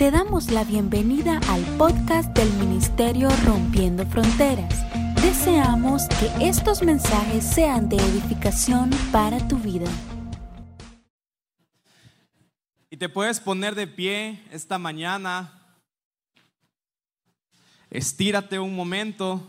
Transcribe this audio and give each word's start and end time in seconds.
Te 0.00 0.10
damos 0.10 0.50
la 0.50 0.64
bienvenida 0.64 1.38
al 1.46 1.62
podcast 1.76 2.34
del 2.34 2.50
Ministerio 2.54 3.28
Rompiendo 3.44 4.06
Fronteras. 4.06 4.82
Deseamos 5.16 6.08
que 6.08 6.48
estos 6.48 6.82
mensajes 6.82 7.44
sean 7.44 7.90
de 7.90 7.96
edificación 7.96 8.88
para 9.12 9.46
tu 9.46 9.58
vida. 9.58 9.84
Y 12.88 12.96
te 12.96 13.10
puedes 13.10 13.40
poner 13.40 13.74
de 13.74 13.86
pie 13.86 14.42
esta 14.50 14.78
mañana. 14.78 15.52
Estírate 17.90 18.58
un 18.58 18.74
momento. 18.74 19.46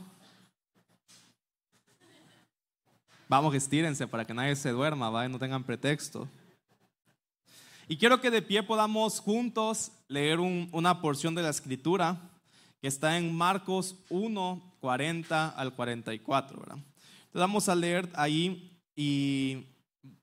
Vamos, 3.30 3.56
estírense 3.56 4.06
para 4.06 4.26
que 4.26 4.34
nadie 4.34 4.58
se 4.58 4.72
duerma, 4.72 5.30
no 5.30 5.40
tengan 5.40 5.64
pretexto. 5.64 6.28
Y 7.92 7.98
quiero 7.98 8.22
que 8.22 8.32
de 8.32 8.42
pie 8.42 8.64
podamos 8.64 9.20
juntos 9.20 9.92
leer 10.08 10.40
una 10.40 11.02
porción 11.02 11.36
de 11.36 11.42
la 11.42 11.50
escritura 11.50 12.22
que 12.80 12.88
está 12.88 13.18
en 13.18 13.36
Marcos 13.36 13.98
1, 14.08 14.78
40 14.80 15.50
al 15.50 15.74
44. 15.74 16.58
¿verdad? 16.58 16.78
Entonces 16.78 17.34
vamos 17.34 17.68
a 17.68 17.76
leer 17.76 18.10
ahí 18.14 18.82
y 18.96 19.66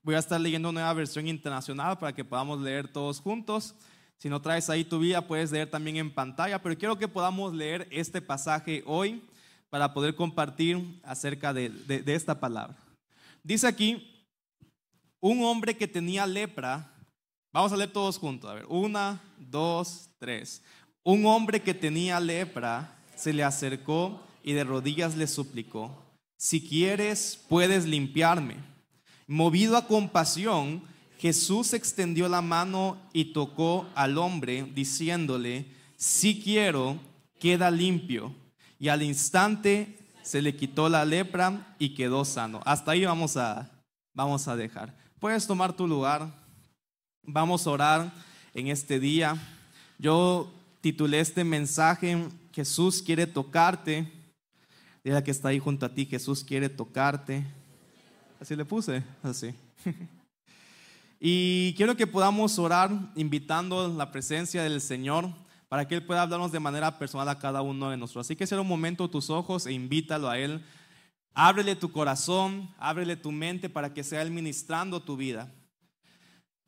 voy 0.01 0.15
a 0.15 0.17
estar 0.17 0.41
leyendo 0.41 0.69
una 0.69 0.79
nueva 0.79 0.93
versión 0.95 1.27
internacional 1.27 1.99
para 1.99 2.11
que 2.11 2.25
podamos 2.25 2.59
leer 2.59 2.91
todos 2.91 3.21
juntos. 3.21 3.75
Si 4.17 4.29
no 4.29 4.41
traes 4.41 4.67
ahí 4.71 4.83
tu 4.83 4.97
vida, 4.97 5.27
puedes 5.27 5.51
leer 5.51 5.69
también 5.69 5.97
en 5.97 6.11
pantalla, 6.11 6.63
pero 6.63 6.75
quiero 6.75 6.97
que 6.97 7.07
podamos 7.07 7.53
leer 7.53 7.87
este 7.91 8.19
pasaje 8.19 8.81
hoy 8.87 9.21
para 9.69 9.93
poder 9.93 10.15
compartir 10.15 10.99
acerca 11.03 11.53
de, 11.53 11.69
de 11.69 12.15
esta 12.15 12.39
palabra. 12.39 12.77
Dice 13.43 13.67
aquí, 13.67 14.25
un 15.19 15.43
hombre 15.43 15.77
que 15.77 15.87
tenía 15.87 16.25
lepra, 16.25 16.95
vamos 17.51 17.71
a 17.71 17.77
leer 17.77 17.91
todos 17.91 18.17
juntos, 18.17 18.49
a 18.49 18.55
ver, 18.55 18.65
una, 18.67 19.21
dos, 19.37 20.09
tres. 20.19 20.61
Un 21.03 21.25
hombre 21.25 21.61
que 21.61 21.73
tenía 21.73 22.19
lepra 22.19 22.97
se 23.15 23.33
le 23.33 23.43
acercó 23.43 24.21
y 24.43 24.53
de 24.53 24.63
rodillas 24.63 25.15
le 25.15 25.27
suplicó, 25.27 26.09
si 26.37 26.61
quieres, 26.61 27.37
puedes 27.49 27.85
limpiarme. 27.85 28.55
Movido 29.27 29.75
a 29.75 29.87
compasión, 29.87 30.81
Jesús 31.19 31.73
extendió 31.73 32.29
la 32.29 32.41
mano 32.41 32.97
y 33.11 33.33
tocó 33.33 33.85
al 33.93 34.17
hombre, 34.17 34.65
diciéndole, 34.73 35.65
si 35.97 36.41
quiero, 36.41 36.97
queda 37.39 37.69
limpio. 37.69 38.33
Y 38.79 38.87
al 38.87 39.03
instante 39.03 39.99
se 40.23 40.41
le 40.41 40.55
quitó 40.55 40.87
la 40.87 41.03
lepra 41.03 41.75
y 41.77 41.93
quedó 41.93 42.23
sano. 42.23 42.61
Hasta 42.63 42.91
ahí 42.91 43.03
vamos 43.03 43.35
a, 43.35 43.69
vamos 44.13 44.47
a 44.47 44.55
dejar. 44.55 44.95
Puedes 45.19 45.45
tomar 45.45 45.73
tu 45.73 45.87
lugar. 45.87 46.38
Vamos 47.23 47.67
a 47.67 47.71
orar 47.71 48.13
en 48.53 48.67
este 48.67 48.99
día. 48.99 49.37
Yo 49.97 50.51
titulé 50.81 51.19
este 51.19 51.43
mensaje, 51.43 52.27
Jesús 52.53 53.01
quiere 53.01 53.27
tocarte. 53.27 54.11
Dile 55.03 55.23
que 55.23 55.31
está 55.31 55.49
ahí 55.49 55.59
junto 55.59 55.85
a 55.85 55.93
ti, 55.93 56.05
Jesús 56.05 56.43
quiere 56.43 56.69
tocarte. 56.69 57.45
Así 58.39 58.55
le 58.55 58.65
puse, 58.65 59.03
así. 59.23 59.53
Y 61.21 61.73
quiero 61.73 61.97
que 61.97 62.07
podamos 62.07 62.57
orar 62.59 62.91
invitando 63.13 63.89
la 63.89 64.09
presencia 64.09 64.63
del 64.63 64.79
Señor 64.79 65.29
para 65.67 65.85
que 65.85 65.95
Él 65.95 66.05
pueda 66.05 66.21
hablarnos 66.21 66.53
de 66.53 66.61
manera 66.61 66.97
personal 66.97 67.27
a 67.27 67.39
cada 67.39 67.61
uno 67.61 67.89
de 67.89 67.97
nosotros. 67.97 68.25
Así 68.25 68.37
que 68.37 68.47
cierra 68.47 68.61
un 68.61 68.69
momento 68.69 69.09
tus 69.09 69.29
ojos 69.29 69.65
e 69.65 69.73
invítalo 69.73 70.29
a 70.29 70.39
Él. 70.39 70.63
Ábrele 71.33 71.75
tu 71.75 71.91
corazón, 71.91 72.73
ábrele 72.77 73.17
tu 73.17 73.33
mente 73.33 73.69
para 73.69 73.93
que 73.93 74.01
sea 74.01 74.21
Él 74.21 74.31
ministrando 74.31 75.01
tu 75.01 75.17
vida. 75.17 75.51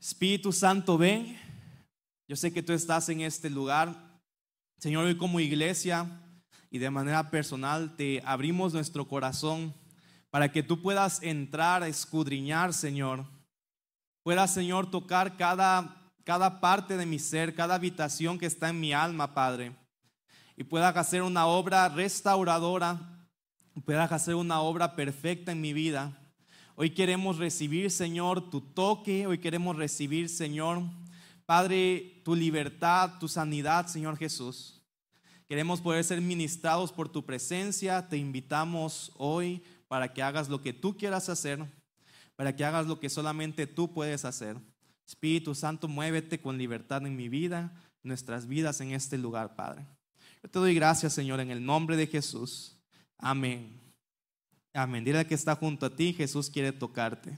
Espíritu 0.01 0.51
Santo, 0.51 0.97
ven. 0.97 1.37
Yo 2.27 2.35
sé 2.35 2.51
que 2.51 2.63
tú 2.63 2.73
estás 2.73 3.07
en 3.09 3.21
este 3.21 3.51
lugar. 3.51 4.19
Señor, 4.79 5.05
hoy 5.05 5.15
como 5.15 5.39
iglesia 5.39 6.07
y 6.71 6.79
de 6.79 6.89
manera 6.89 7.29
personal 7.29 7.95
te 7.95 8.19
abrimos 8.25 8.73
nuestro 8.73 9.07
corazón 9.07 9.75
para 10.31 10.51
que 10.51 10.63
tú 10.63 10.81
puedas 10.81 11.21
entrar 11.21 11.83
a 11.83 11.87
escudriñar, 11.87 12.73
Señor. 12.73 13.27
Puedas, 14.23 14.51
Señor, 14.51 14.89
tocar 14.89 15.37
cada, 15.37 16.11
cada 16.23 16.59
parte 16.59 16.97
de 16.97 17.05
mi 17.05 17.19
ser, 17.19 17.53
cada 17.53 17.75
habitación 17.75 18.39
que 18.39 18.47
está 18.47 18.69
en 18.69 18.79
mi 18.79 18.93
alma, 18.93 19.35
Padre. 19.35 19.75
Y 20.57 20.63
puedas 20.63 20.97
hacer 20.97 21.21
una 21.21 21.45
obra 21.45 21.89
restauradora, 21.89 23.27
puedas 23.85 24.11
hacer 24.11 24.33
una 24.33 24.61
obra 24.61 24.95
perfecta 24.95 25.51
en 25.51 25.61
mi 25.61 25.73
vida. 25.73 26.20
Hoy 26.81 26.89
queremos 26.89 27.37
recibir, 27.37 27.91
Señor, 27.91 28.49
tu 28.49 28.59
toque. 28.59 29.27
Hoy 29.27 29.37
queremos 29.37 29.75
recibir, 29.75 30.29
Señor, 30.29 30.81
Padre, 31.45 32.23
tu 32.25 32.33
libertad, 32.33 33.19
tu 33.19 33.27
sanidad, 33.27 33.85
Señor 33.85 34.17
Jesús. 34.17 34.81
Queremos 35.47 35.79
poder 35.79 36.03
ser 36.03 36.19
ministrados 36.21 36.91
por 36.91 37.07
tu 37.07 37.23
presencia. 37.23 38.09
Te 38.09 38.17
invitamos 38.17 39.11
hoy 39.17 39.61
para 39.87 40.11
que 40.11 40.23
hagas 40.23 40.49
lo 40.49 40.63
que 40.63 40.73
tú 40.73 40.97
quieras 40.97 41.29
hacer, 41.29 41.63
para 42.35 42.55
que 42.55 42.65
hagas 42.65 42.87
lo 42.87 42.99
que 42.99 43.09
solamente 43.11 43.67
tú 43.67 43.93
puedes 43.93 44.25
hacer. 44.25 44.57
Espíritu 45.05 45.53
Santo, 45.53 45.87
muévete 45.87 46.41
con 46.41 46.57
libertad 46.57 47.05
en 47.05 47.15
mi 47.15 47.29
vida, 47.29 47.79
nuestras 48.01 48.47
vidas 48.47 48.81
en 48.81 48.89
este 48.89 49.19
lugar, 49.19 49.55
Padre. 49.55 49.85
Yo 50.41 50.49
te 50.49 50.57
doy 50.57 50.73
gracias, 50.73 51.13
Señor, 51.13 51.41
en 51.41 51.51
el 51.51 51.63
nombre 51.63 51.95
de 51.95 52.07
Jesús. 52.07 52.75
Amén. 53.19 53.80
Amén. 54.73 55.03
Dile 55.03 55.27
que 55.27 55.35
está 55.35 55.53
junto 55.53 55.85
a 55.85 55.93
ti, 55.93 56.13
Jesús 56.13 56.49
quiere 56.49 56.71
tocarte. 56.71 57.37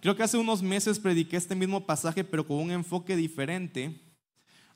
Creo 0.00 0.14
que 0.14 0.22
hace 0.22 0.36
unos 0.36 0.62
meses 0.62 0.98
prediqué 0.98 1.38
este 1.38 1.54
mismo 1.54 1.86
pasaje, 1.86 2.22
pero 2.22 2.46
con 2.46 2.58
un 2.58 2.70
enfoque 2.70 3.16
diferente. 3.16 3.98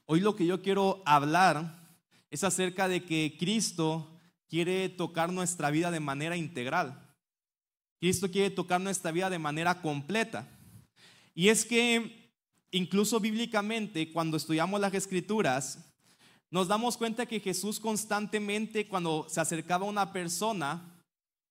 Hoy 0.06 0.20
lo 0.20 0.34
que 0.34 0.46
yo 0.46 0.62
quiero 0.62 1.02
hablar 1.04 1.98
es 2.30 2.42
acerca 2.42 2.88
de 2.88 3.04
que 3.04 3.36
Cristo 3.38 4.18
quiere 4.48 4.88
tocar 4.88 5.30
nuestra 5.30 5.70
vida 5.70 5.90
de 5.90 6.00
manera 6.00 6.38
integral. 6.38 7.14
Cristo 8.00 8.30
quiere 8.30 8.48
tocar 8.48 8.80
nuestra 8.80 9.10
vida 9.10 9.28
de 9.28 9.38
manera 9.38 9.82
completa. 9.82 10.48
Y 11.34 11.48
es 11.48 11.66
que 11.66 12.32
incluso 12.70 13.20
bíblicamente, 13.20 14.10
cuando 14.10 14.38
estudiamos 14.38 14.80
las 14.80 14.94
escrituras, 14.94 15.84
nos 16.50 16.68
damos 16.68 16.96
cuenta 16.96 17.26
que 17.26 17.40
Jesús 17.40 17.78
constantemente, 17.78 18.88
cuando 18.88 19.26
se 19.28 19.40
acercaba 19.40 19.84
a 19.84 19.90
una 19.90 20.12
persona, 20.14 20.95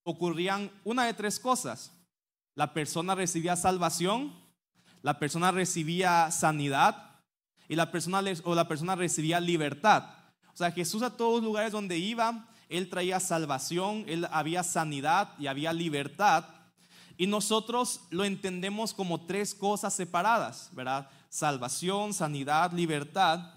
ocurrían 0.06 0.72
una 0.86 1.04
de 1.04 1.14
tres 1.14 1.38
cosas. 1.38 1.92
La 2.54 2.74
persona 2.74 3.14
recibía 3.14 3.58
salvación, 3.58 4.34
la 5.02 5.20
persona 5.20 5.52
recibía 5.52 6.32
sanidad 6.32 7.20
y 7.68 7.76
la 7.76 7.92
persona, 7.92 8.24
o 8.46 8.56
la 8.56 8.70
persona 8.70 8.96
recibía 8.96 9.42
libertad. 9.42 10.06
O 10.54 10.58
sea, 10.58 10.72
Jesús 10.72 11.02
a 11.02 11.18
todos 11.18 11.42
los 11.42 11.44
lugares 11.44 11.74
donde 11.74 11.98
iba, 11.98 12.48
él 12.70 12.90
traía 12.90 13.20
salvación, 13.20 14.06
Él 14.08 14.28
había 14.32 14.64
sanidad 14.64 15.30
y 15.38 15.48
había 15.48 15.74
libertad. 15.74 16.46
Y 17.18 17.28
nosotros 17.28 18.02
lo 18.10 18.26
entendemos 18.26 18.94
como 18.94 19.26
tres 19.26 19.54
cosas 19.54 19.94
separadas, 19.94 20.70
¿verdad? 20.74 21.10
Salvación, 21.30 22.14
sanidad, 22.14 22.72
libertad. 22.74 23.54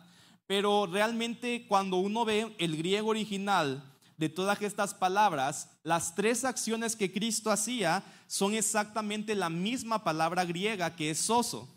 Pero 0.46 0.86
realmente 0.86 1.66
cuando 1.66 1.96
uno 1.96 2.24
ve 2.24 2.54
el 2.58 2.76
griego 2.76 3.08
original 3.10 3.82
de 4.18 4.28
todas 4.28 4.60
estas 4.60 4.92
palabras, 4.92 5.70
las 5.84 6.14
tres 6.14 6.44
acciones 6.44 6.96
que 6.96 7.10
Cristo 7.10 7.52
hacía 7.52 8.02
son 8.26 8.52
exactamente 8.52 9.34
la 9.36 9.48
misma 9.48 10.02
palabra 10.02 10.44
griega 10.44 10.94
que 10.94 11.10
es 11.10 11.18
soso, 11.18 11.68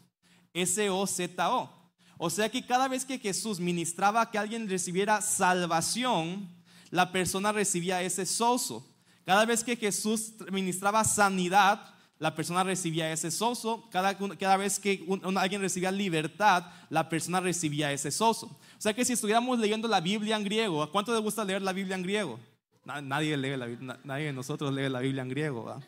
S-O-Z-O. 0.53 1.69
O 2.18 2.30
sea 2.30 2.50
que 2.50 2.66
cada 2.66 2.88
vez 2.88 3.06
que 3.06 3.19
Jesús 3.19 3.59
ministraba 3.59 4.30
que 4.30 4.40
alguien 4.40 4.68
recibiera 4.68 5.22
salvación, 5.22 6.50
la 6.90 7.12
persona 7.12 7.51
recibía 7.51 8.01
ese 8.01 8.25
soso. 8.25 8.88
Cada 9.24 9.46
vez 9.46 9.63
que 9.63 9.75
Jesús 9.75 10.34
ministraba 10.51 11.03
sanidad, 11.03 11.94
la 12.18 12.35
persona 12.35 12.63
recibía 12.63 13.12
ese 13.12 13.31
soso. 13.31 13.88
Cada, 13.91 14.57
vez 14.57 14.80
que 14.80 15.03
alguien 15.35 15.62
recibía 15.62 15.91
libertad, 15.91 16.66
la 16.90 17.07
persona 17.07 17.40
recibía 17.40 17.91
ese 17.91 18.12
soso. 18.12 18.60
O 18.81 18.83
sea 18.83 18.95
que 18.95 19.06
si 19.06 19.13
estuviéramos 19.13 19.60
leyendo 19.60 19.88
la 19.88 20.01
Biblia 20.01 20.36
en 20.36 20.44
griego, 20.44 20.81
¿a 20.81 20.89
cuánto 20.92 21.13
le 21.13 21.19
gusta 21.19 21.45
leer 21.45 21.62
la 21.62 21.72
Biblia 21.72 21.95
en 21.95 22.01
griego? 22.01 22.39
Nadie, 22.83 23.38
lee 23.38 23.56
la, 23.56 24.00
nadie 24.04 24.25
de 24.25 24.33
nosotros 24.33 24.74
lee 24.74 24.89
la 24.89 25.01
Biblia 25.01 25.22
en 25.22 25.30
griego. 25.30 25.80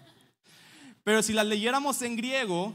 Pero 1.03 1.23
si 1.23 1.33
la 1.33 1.43
leyéramos 1.43 2.03
en 2.03 2.15
griego, 2.15 2.71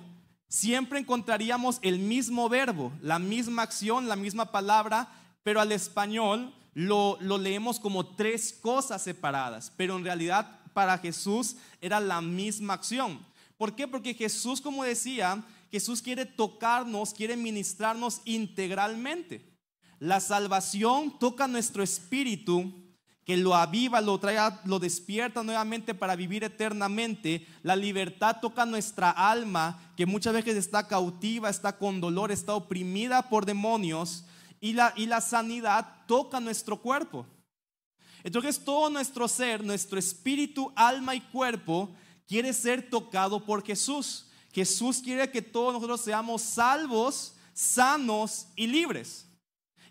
siempre 0.49 0.99
encontraríamos 0.99 1.79
el 1.83 2.01
mismo 2.01 2.49
verbo, 2.49 2.93
la 3.01 3.21
misma 3.21 3.63
acción, 3.63 4.09
la 4.09 4.17
misma 4.17 4.51
palabra, 4.51 5.09
pero 5.45 5.61
al 5.61 5.71
español 5.71 6.53
lo, 6.75 7.17
leemos 7.21 7.79
como 7.79 8.05
tres 8.17 8.53
cosas 8.53 9.01
separadas, 9.01 9.73
pero 9.77 9.97
en 9.97 10.03
realidad 10.03 10.63
para 10.73 10.99
Jesús 10.99 11.55
era 11.81 12.01
la 12.01 12.21
misma 12.21 12.75
acción. 12.75 13.25
¿Por 13.57 13.77
qué? 13.77 13.87
Porque 13.87 14.15
Jesús, 14.15 14.61
como 14.61 14.83
decía, 14.83 15.45
Jesús 15.71 16.03
quiere 16.03 16.27
tocarnos, 16.27 17.15
quiere 17.15 17.37
ministrarnos 17.37 18.21
integralmente. 18.25 19.58
La 20.01 20.21
salvación 20.21 21.19
toca 21.19 21.49
nuestro 21.49 21.83
espíritu, 21.83 22.73
que 23.25 23.37
lo 23.37 23.55
aviva, 23.55 24.01
lo 24.01 24.19
trae, 24.19 24.39
lo 24.65 24.79
despierta 24.79 25.43
nuevamente 25.43 25.95
para 25.95 26.17
vivir 26.17 26.45
eternamente. 26.45 27.47
La 27.63 27.77
libertad 27.77 28.39
toca 28.41 28.65
nuestra 28.65 29.11
alma, 29.11 29.93
que 29.97 30.07
muchas 30.07 30.33
veces 30.33 30.57
está 30.57 30.89
cautiva, 30.89 31.51
está 31.51 31.77
con 31.77 32.01
dolor, 32.01 32.33
está 32.33 32.55
oprimida 32.55 33.29
por 33.29 33.45
demonios 33.45 34.25
y 34.61 34.73
la, 34.73 34.95
y 34.97 35.07
la 35.07 35.21
sanidad 35.21 36.07
toca 36.07 36.41
nuestro 36.41 36.81
cuerpo. 36.81 37.27
Entonces 38.25 38.65
todo 38.65 38.89
nuestro 38.89 39.29
ser, 39.29 39.63
nuestro 39.63 39.99
espíritu, 39.99 40.73
alma 40.75 41.15
y 41.15 41.21
cuerpo 41.21 41.91
quiere 42.27 42.53
ser 42.53 42.89
tocado 42.89 43.45
por 43.45 43.65
Jesús. 43.65 44.27
Jesús 44.53 45.01
quiere 45.03 45.31
que 45.31 45.43
todos 45.43 45.75
nosotros 45.75 46.01
seamos 46.01 46.43
salvos, 46.43 47.35
sanos 47.53 48.47
y 48.57 48.67
libres. 48.67 49.28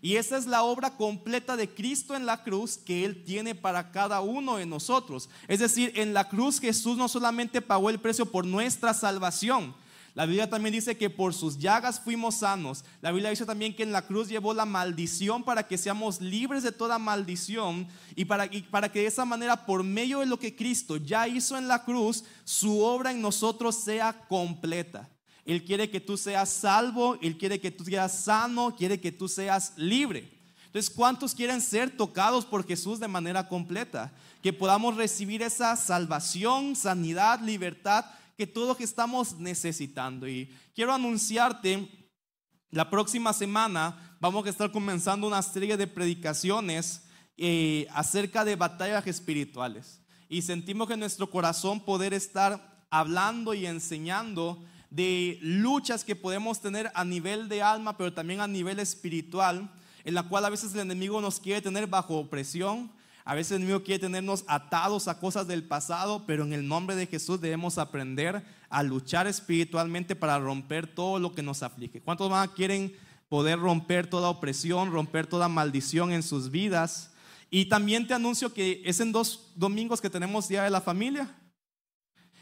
Y 0.00 0.16
esa 0.16 0.36
es 0.36 0.46
la 0.46 0.62
obra 0.62 0.96
completa 0.96 1.56
de 1.56 1.68
Cristo 1.68 2.14
en 2.14 2.26
la 2.26 2.42
cruz 2.42 2.76
que 2.76 3.04
Él 3.04 3.24
tiene 3.24 3.54
para 3.54 3.90
cada 3.90 4.20
uno 4.20 4.56
de 4.56 4.66
nosotros. 4.66 5.28
Es 5.48 5.60
decir, 5.60 5.92
en 5.96 6.14
la 6.14 6.28
cruz 6.28 6.60
Jesús 6.60 6.96
no 6.96 7.08
solamente 7.08 7.60
pagó 7.60 7.90
el 7.90 8.00
precio 8.00 8.26
por 8.26 8.46
nuestra 8.46 8.94
salvación, 8.94 9.74
la 10.18 10.26
Biblia 10.26 10.50
también 10.50 10.72
dice 10.72 10.96
que 10.96 11.10
por 11.10 11.32
sus 11.32 11.58
llagas 11.58 12.00
fuimos 12.00 12.38
sanos. 12.38 12.84
La 13.00 13.12
Biblia 13.12 13.30
dice 13.30 13.46
también 13.46 13.72
que 13.72 13.84
en 13.84 13.92
la 13.92 14.02
cruz 14.02 14.28
llevó 14.28 14.52
la 14.52 14.64
maldición 14.64 15.44
para 15.44 15.68
que 15.68 15.78
seamos 15.78 16.20
libres 16.20 16.64
de 16.64 16.72
toda 16.72 16.98
maldición 16.98 17.86
y 18.16 18.24
para, 18.24 18.48
que 18.48 18.98
de 18.98 19.06
esa 19.06 19.24
manera, 19.24 19.64
por 19.64 19.84
medio 19.84 20.18
de 20.18 20.26
lo 20.26 20.36
que 20.36 20.56
Cristo 20.56 20.96
ya 20.96 21.28
hizo 21.28 21.56
en 21.56 21.68
la 21.68 21.84
cruz, 21.84 22.24
su 22.42 22.80
obra 22.80 23.12
en 23.12 23.22
nosotros 23.22 23.76
sea 23.76 24.26
completa. 24.26 25.08
Él 25.48 25.64
quiere 25.64 25.88
que 25.88 25.98
tú 25.98 26.18
seas 26.18 26.50
salvo, 26.50 27.16
Él 27.22 27.38
quiere 27.38 27.58
que 27.58 27.70
tú 27.70 27.82
seas 27.82 28.22
sano, 28.22 28.76
quiere 28.76 29.00
que 29.00 29.10
tú 29.10 29.28
seas 29.28 29.72
libre. 29.76 30.30
Entonces, 30.66 30.90
¿cuántos 30.90 31.34
quieren 31.34 31.62
ser 31.62 31.96
tocados 31.96 32.44
por 32.44 32.66
Jesús 32.66 33.00
de 33.00 33.08
manera 33.08 33.48
completa? 33.48 34.12
Que 34.42 34.52
podamos 34.52 34.94
recibir 34.94 35.40
esa 35.40 35.74
salvación, 35.76 36.76
sanidad, 36.76 37.40
libertad 37.40 38.04
que 38.36 38.46
todo 38.46 38.76
que 38.76 38.84
estamos 38.84 39.38
necesitando. 39.38 40.28
Y 40.28 40.54
quiero 40.74 40.92
anunciarte, 40.92 41.88
la 42.70 42.90
próxima 42.90 43.32
semana 43.32 44.18
vamos 44.20 44.44
a 44.44 44.50
estar 44.50 44.70
comenzando 44.70 45.26
una 45.26 45.40
serie 45.40 45.78
de 45.78 45.86
predicaciones 45.86 47.04
eh, 47.38 47.86
acerca 47.94 48.44
de 48.44 48.54
batallas 48.54 49.06
espirituales. 49.06 50.02
Y 50.28 50.42
sentimos 50.42 50.88
que 50.88 50.96
nuestro 50.98 51.30
corazón 51.30 51.80
poder 51.80 52.12
estar 52.12 52.84
hablando 52.90 53.54
y 53.54 53.64
enseñando 53.64 54.62
de 54.90 55.38
luchas 55.42 56.04
que 56.04 56.16
podemos 56.16 56.60
tener 56.60 56.90
a 56.94 57.04
nivel 57.04 57.48
de 57.48 57.62
alma, 57.62 57.96
pero 57.96 58.12
también 58.12 58.40
a 58.40 58.48
nivel 58.48 58.78
espiritual, 58.78 59.70
en 60.04 60.14
la 60.14 60.22
cual 60.22 60.44
a 60.44 60.50
veces 60.50 60.72
el 60.74 60.80
enemigo 60.80 61.20
nos 61.20 61.40
quiere 61.40 61.60
tener 61.60 61.86
bajo 61.86 62.18
opresión, 62.18 62.90
a 63.24 63.34
veces 63.34 63.52
el 63.52 63.56
enemigo 63.58 63.84
quiere 63.84 64.00
tenernos 64.00 64.44
atados 64.46 65.06
a 65.06 65.20
cosas 65.20 65.46
del 65.46 65.62
pasado, 65.62 66.24
pero 66.26 66.44
en 66.44 66.54
el 66.54 66.66
nombre 66.66 66.96
de 66.96 67.06
Jesús 67.06 67.40
debemos 67.40 67.76
aprender 67.76 68.42
a 68.70 68.82
luchar 68.82 69.26
espiritualmente 69.26 70.16
para 70.16 70.38
romper 70.38 70.86
todo 70.86 71.18
lo 71.18 71.34
que 71.34 71.42
nos 71.42 71.62
aflige. 71.62 72.00
¿Cuántos 72.00 72.30
más 72.30 72.48
quieren 72.48 72.96
poder 73.28 73.58
romper 73.58 74.08
toda 74.08 74.30
opresión, 74.30 74.90
romper 74.90 75.26
toda 75.26 75.48
maldición 75.48 76.12
en 76.12 76.22
sus 76.22 76.50
vidas? 76.50 77.10
Y 77.50 77.66
también 77.66 78.06
te 78.06 78.14
anuncio 78.14 78.54
que 78.54 78.80
es 78.86 79.00
en 79.00 79.12
dos 79.12 79.52
domingos 79.54 80.00
que 80.00 80.08
tenemos 80.08 80.48
Día 80.48 80.62
de 80.62 80.70
la 80.70 80.80
Familia. 80.80 81.34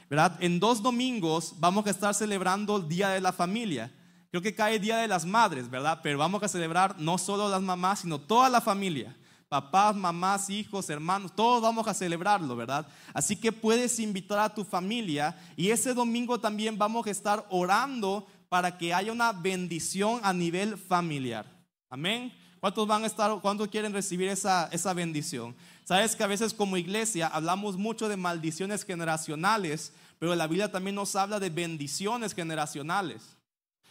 ¿Verdad? 0.08 0.36
En 0.40 0.60
dos 0.60 0.82
domingos 0.82 1.54
vamos 1.58 1.86
a 1.86 1.90
estar 1.90 2.14
celebrando 2.14 2.76
el 2.76 2.88
Día 2.88 3.08
de 3.10 3.20
la 3.20 3.32
Familia. 3.32 3.92
Creo 4.30 4.42
que 4.42 4.54
cae 4.54 4.78
Día 4.78 4.98
de 4.98 5.08
las 5.08 5.24
Madres, 5.24 5.68
¿verdad? 5.70 6.00
Pero 6.02 6.18
vamos 6.18 6.42
a 6.42 6.48
celebrar 6.48 6.96
no 6.98 7.18
solo 7.18 7.48
las 7.48 7.62
mamás, 7.62 8.00
sino 8.00 8.20
toda 8.20 8.48
la 8.48 8.60
familia 8.60 9.16
papás, 9.48 9.94
mamás, 9.94 10.50
hijos, 10.50 10.90
hermanos, 10.90 11.34
todos 11.34 11.62
vamos 11.62 11.86
a 11.86 11.94
celebrarlo, 11.94 12.56
¿verdad? 12.56 12.86
Así 13.14 13.36
que 13.36 13.52
puedes 13.52 13.98
invitar 14.00 14.38
a 14.38 14.54
tu 14.54 14.64
familia 14.64 15.38
y 15.56 15.70
ese 15.70 15.94
domingo 15.94 16.40
también 16.40 16.76
vamos 16.76 17.06
a 17.06 17.10
estar 17.10 17.46
orando 17.50 18.26
para 18.48 18.76
que 18.76 18.92
haya 18.92 19.12
una 19.12 19.32
bendición 19.32 20.20
a 20.22 20.32
nivel 20.32 20.76
familiar. 20.76 21.46
Amén. 21.88 22.32
¿Cuántos 22.66 22.88
van 22.88 23.04
a 23.04 23.06
estar, 23.06 23.40
cuántos 23.42 23.68
quieren 23.68 23.92
recibir 23.92 24.26
esa, 24.26 24.68
esa 24.72 24.92
bendición? 24.92 25.54
Sabes 25.84 26.16
que 26.16 26.24
a 26.24 26.26
veces 26.26 26.52
como 26.52 26.76
iglesia 26.76 27.28
hablamos 27.28 27.76
mucho 27.76 28.08
de 28.08 28.16
maldiciones 28.16 28.84
generacionales, 28.84 29.92
pero 30.18 30.34
la 30.34 30.48
Biblia 30.48 30.72
también 30.72 30.96
nos 30.96 31.14
habla 31.14 31.38
de 31.38 31.48
bendiciones 31.48 32.34
generacionales. 32.34 33.36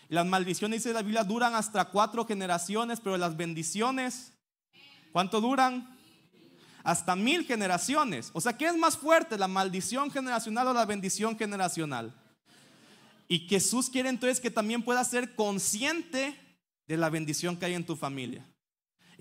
Las 0.09 0.25
maldiciones, 0.25 0.83
dice 0.83 0.93
la 0.93 1.03
Biblia, 1.03 1.23
duran 1.23 1.55
hasta 1.55 1.85
cuatro 1.85 2.25
generaciones, 2.25 2.99
pero 2.99 3.15
las 3.15 3.37
bendiciones 3.37 4.33
¿Cuánto 5.13 5.39
duran? 5.39 5.97
Hasta 6.83 7.15
mil 7.15 7.45
generaciones. 7.45 8.29
O 8.33 8.41
sea, 8.41 8.57
¿qué 8.57 8.65
es 8.65 8.75
más 8.75 8.97
fuerte, 8.97 9.37
la 9.37 9.47
maldición 9.47 10.11
generacional 10.11 10.67
o 10.67 10.73
la 10.73 10.85
bendición 10.85 11.37
generacional? 11.37 12.13
Y 13.29 13.39
Jesús 13.47 13.89
quiere 13.89 14.09
entonces 14.09 14.41
que 14.41 14.51
también 14.51 14.83
puedas 14.83 15.09
ser 15.09 15.33
consciente 15.33 16.37
de 16.85 16.97
la 16.97 17.09
bendición 17.09 17.55
que 17.55 17.67
hay 17.67 17.75
en 17.75 17.85
tu 17.85 17.95
familia. 17.95 18.45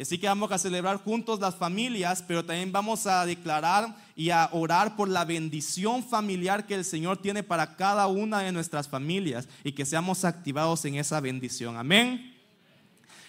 Así 0.00 0.18
que 0.18 0.26
vamos 0.26 0.50
a 0.50 0.58
celebrar 0.58 0.96
juntos 0.96 1.38
las 1.40 1.54
familias, 1.54 2.24
pero 2.26 2.44
también 2.44 2.72
vamos 2.72 3.06
a 3.06 3.24
declarar 3.24 3.96
y 4.16 4.30
a 4.30 4.48
orar 4.52 4.96
por 4.96 5.08
la 5.08 5.24
bendición 5.24 6.02
familiar 6.02 6.66
que 6.66 6.74
el 6.74 6.84
Señor 6.84 7.18
tiene 7.18 7.42
para 7.42 7.76
cada 7.76 8.06
una 8.08 8.40
de 8.40 8.52
nuestras 8.52 8.88
familias 8.88 9.48
y 9.62 9.72
que 9.72 9.86
seamos 9.86 10.24
activados 10.24 10.84
en 10.84 10.96
esa 10.96 11.20
bendición. 11.20 11.76
Amén. 11.76 12.34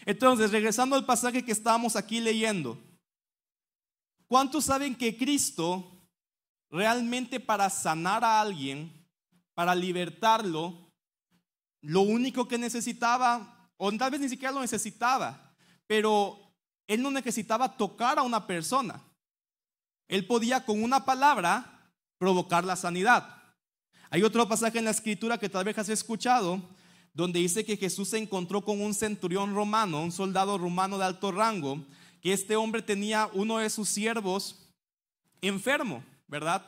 Entonces, 0.05 0.51
regresando 0.51 0.95
al 0.95 1.05
pasaje 1.05 1.45
que 1.45 1.51
estábamos 1.51 1.95
aquí 1.95 2.19
leyendo, 2.19 2.79
¿cuántos 4.27 4.65
saben 4.65 4.95
que 4.95 5.17
Cristo 5.17 5.91
realmente 6.69 7.39
para 7.39 7.69
sanar 7.69 8.23
a 8.23 8.41
alguien, 8.41 8.91
para 9.53 9.73
libertarlo, 9.73 10.91
lo 11.81 12.01
único 12.01 12.47
que 12.47 12.57
necesitaba, 12.57 13.71
o 13.77 13.91
tal 13.93 14.11
vez 14.11 14.19
ni 14.19 14.29
siquiera 14.29 14.53
lo 14.53 14.61
necesitaba, 14.61 15.55
pero 15.87 16.44
él 16.87 17.01
no 17.01 17.11
necesitaba 17.11 17.77
tocar 17.77 18.19
a 18.19 18.23
una 18.23 18.45
persona. 18.47 19.01
Él 20.07 20.25
podía 20.27 20.65
con 20.65 20.83
una 20.83 21.05
palabra 21.05 21.91
provocar 22.17 22.63
la 22.63 22.75
sanidad. 22.75 23.35
Hay 24.09 24.23
otro 24.23 24.47
pasaje 24.47 24.77
en 24.77 24.85
la 24.85 24.91
escritura 24.91 25.37
que 25.37 25.49
tal 25.49 25.65
vez 25.65 25.77
has 25.77 25.89
escuchado, 25.89 26.61
donde 27.13 27.39
dice 27.39 27.65
que 27.65 27.77
Jesús 27.77 28.09
se 28.09 28.17
encontró 28.17 28.61
con 28.61 28.81
un 28.81 28.93
centurión 28.93 29.55
romano, 29.55 30.01
un 30.01 30.11
soldado 30.11 30.57
romano 30.57 30.97
de 30.97 31.05
alto 31.05 31.31
rango, 31.31 31.83
que 32.21 32.33
este 32.33 32.55
hombre 32.55 32.81
tenía 32.81 33.29
uno 33.33 33.57
de 33.57 33.69
sus 33.69 33.89
siervos 33.89 34.65
enfermo, 35.41 36.03
¿verdad? 36.27 36.65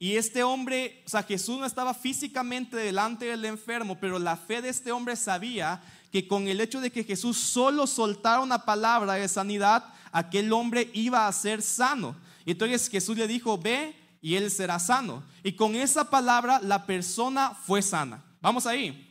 Y 0.00 0.16
este 0.16 0.42
hombre, 0.42 1.04
o 1.06 1.08
sea, 1.08 1.22
Jesús 1.22 1.60
no 1.60 1.64
estaba 1.64 1.94
físicamente 1.94 2.76
delante 2.76 3.26
del 3.26 3.44
enfermo, 3.44 3.98
pero 4.00 4.18
la 4.18 4.36
fe 4.36 4.60
de 4.60 4.70
este 4.70 4.90
hombre 4.90 5.14
sabía 5.14 5.80
que 6.10 6.26
con 6.26 6.48
el 6.48 6.60
hecho 6.60 6.80
de 6.80 6.90
que 6.90 7.04
Jesús 7.04 7.36
solo 7.36 7.86
soltara 7.86 8.40
una 8.40 8.64
palabra 8.64 9.12
de 9.12 9.28
sanidad, 9.28 9.84
aquel 10.10 10.52
hombre 10.52 10.90
iba 10.94 11.28
a 11.28 11.32
ser 11.32 11.62
sano. 11.62 12.16
Y 12.44 12.50
entonces 12.50 12.88
Jesús 12.88 13.16
le 13.16 13.28
dijo, 13.28 13.56
ve 13.56 13.94
y 14.20 14.34
él 14.34 14.50
será 14.50 14.80
sano. 14.80 15.22
Y 15.44 15.52
con 15.52 15.76
esa 15.76 16.10
palabra 16.10 16.58
la 16.60 16.84
persona 16.84 17.52
fue 17.54 17.80
sana. 17.80 18.24
Vamos 18.40 18.66
ahí 18.66 19.06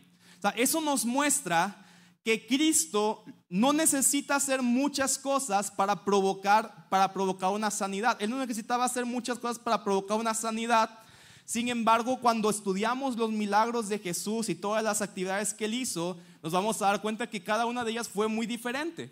eso 0.56 0.82
nos 0.82 1.06
muestra 1.06 1.76
que 2.24 2.46
Cristo 2.46 3.24
no 3.50 3.74
necesita 3.74 4.36
hacer 4.36 4.62
muchas 4.62 5.18
cosas 5.18 5.72
para 5.72 6.06
provocar, 6.06 6.88
para 6.90 7.12
provocar 7.12 7.50
una 7.52 7.72
sanidad. 7.72 8.16
Él 8.22 8.30
no 8.30 8.38
necesitaba 8.38 8.86
hacer 8.86 9.06
muchas 9.06 9.40
cosas 9.40 9.58
para 9.58 9.84
provocar 9.84 10.20
una 10.20 10.36
sanidad. 10.36 11.00
Sin 11.46 11.68
embargo, 11.68 12.20
cuando 12.20 12.52
estudiamos 12.52 13.18
los 13.18 13.32
milagros 13.32 13.90
de 13.90 13.98
Jesús 13.98 14.50
y 14.50 14.56
todas 14.56 14.84
las 14.84 15.02
actividades 15.02 15.56
que 15.56 15.66
él 15.66 15.74
hizo, 15.74 16.16
nos 16.44 16.54
vamos 16.54 16.80
a 16.80 16.86
dar 16.86 17.02
cuenta 17.02 17.28
que 17.28 17.44
cada 17.44 17.66
una 17.66 17.84
de 17.84 17.92
ellas 17.92 18.08
fue 18.08 18.28
muy 18.28 18.46
diferente. 18.46 19.12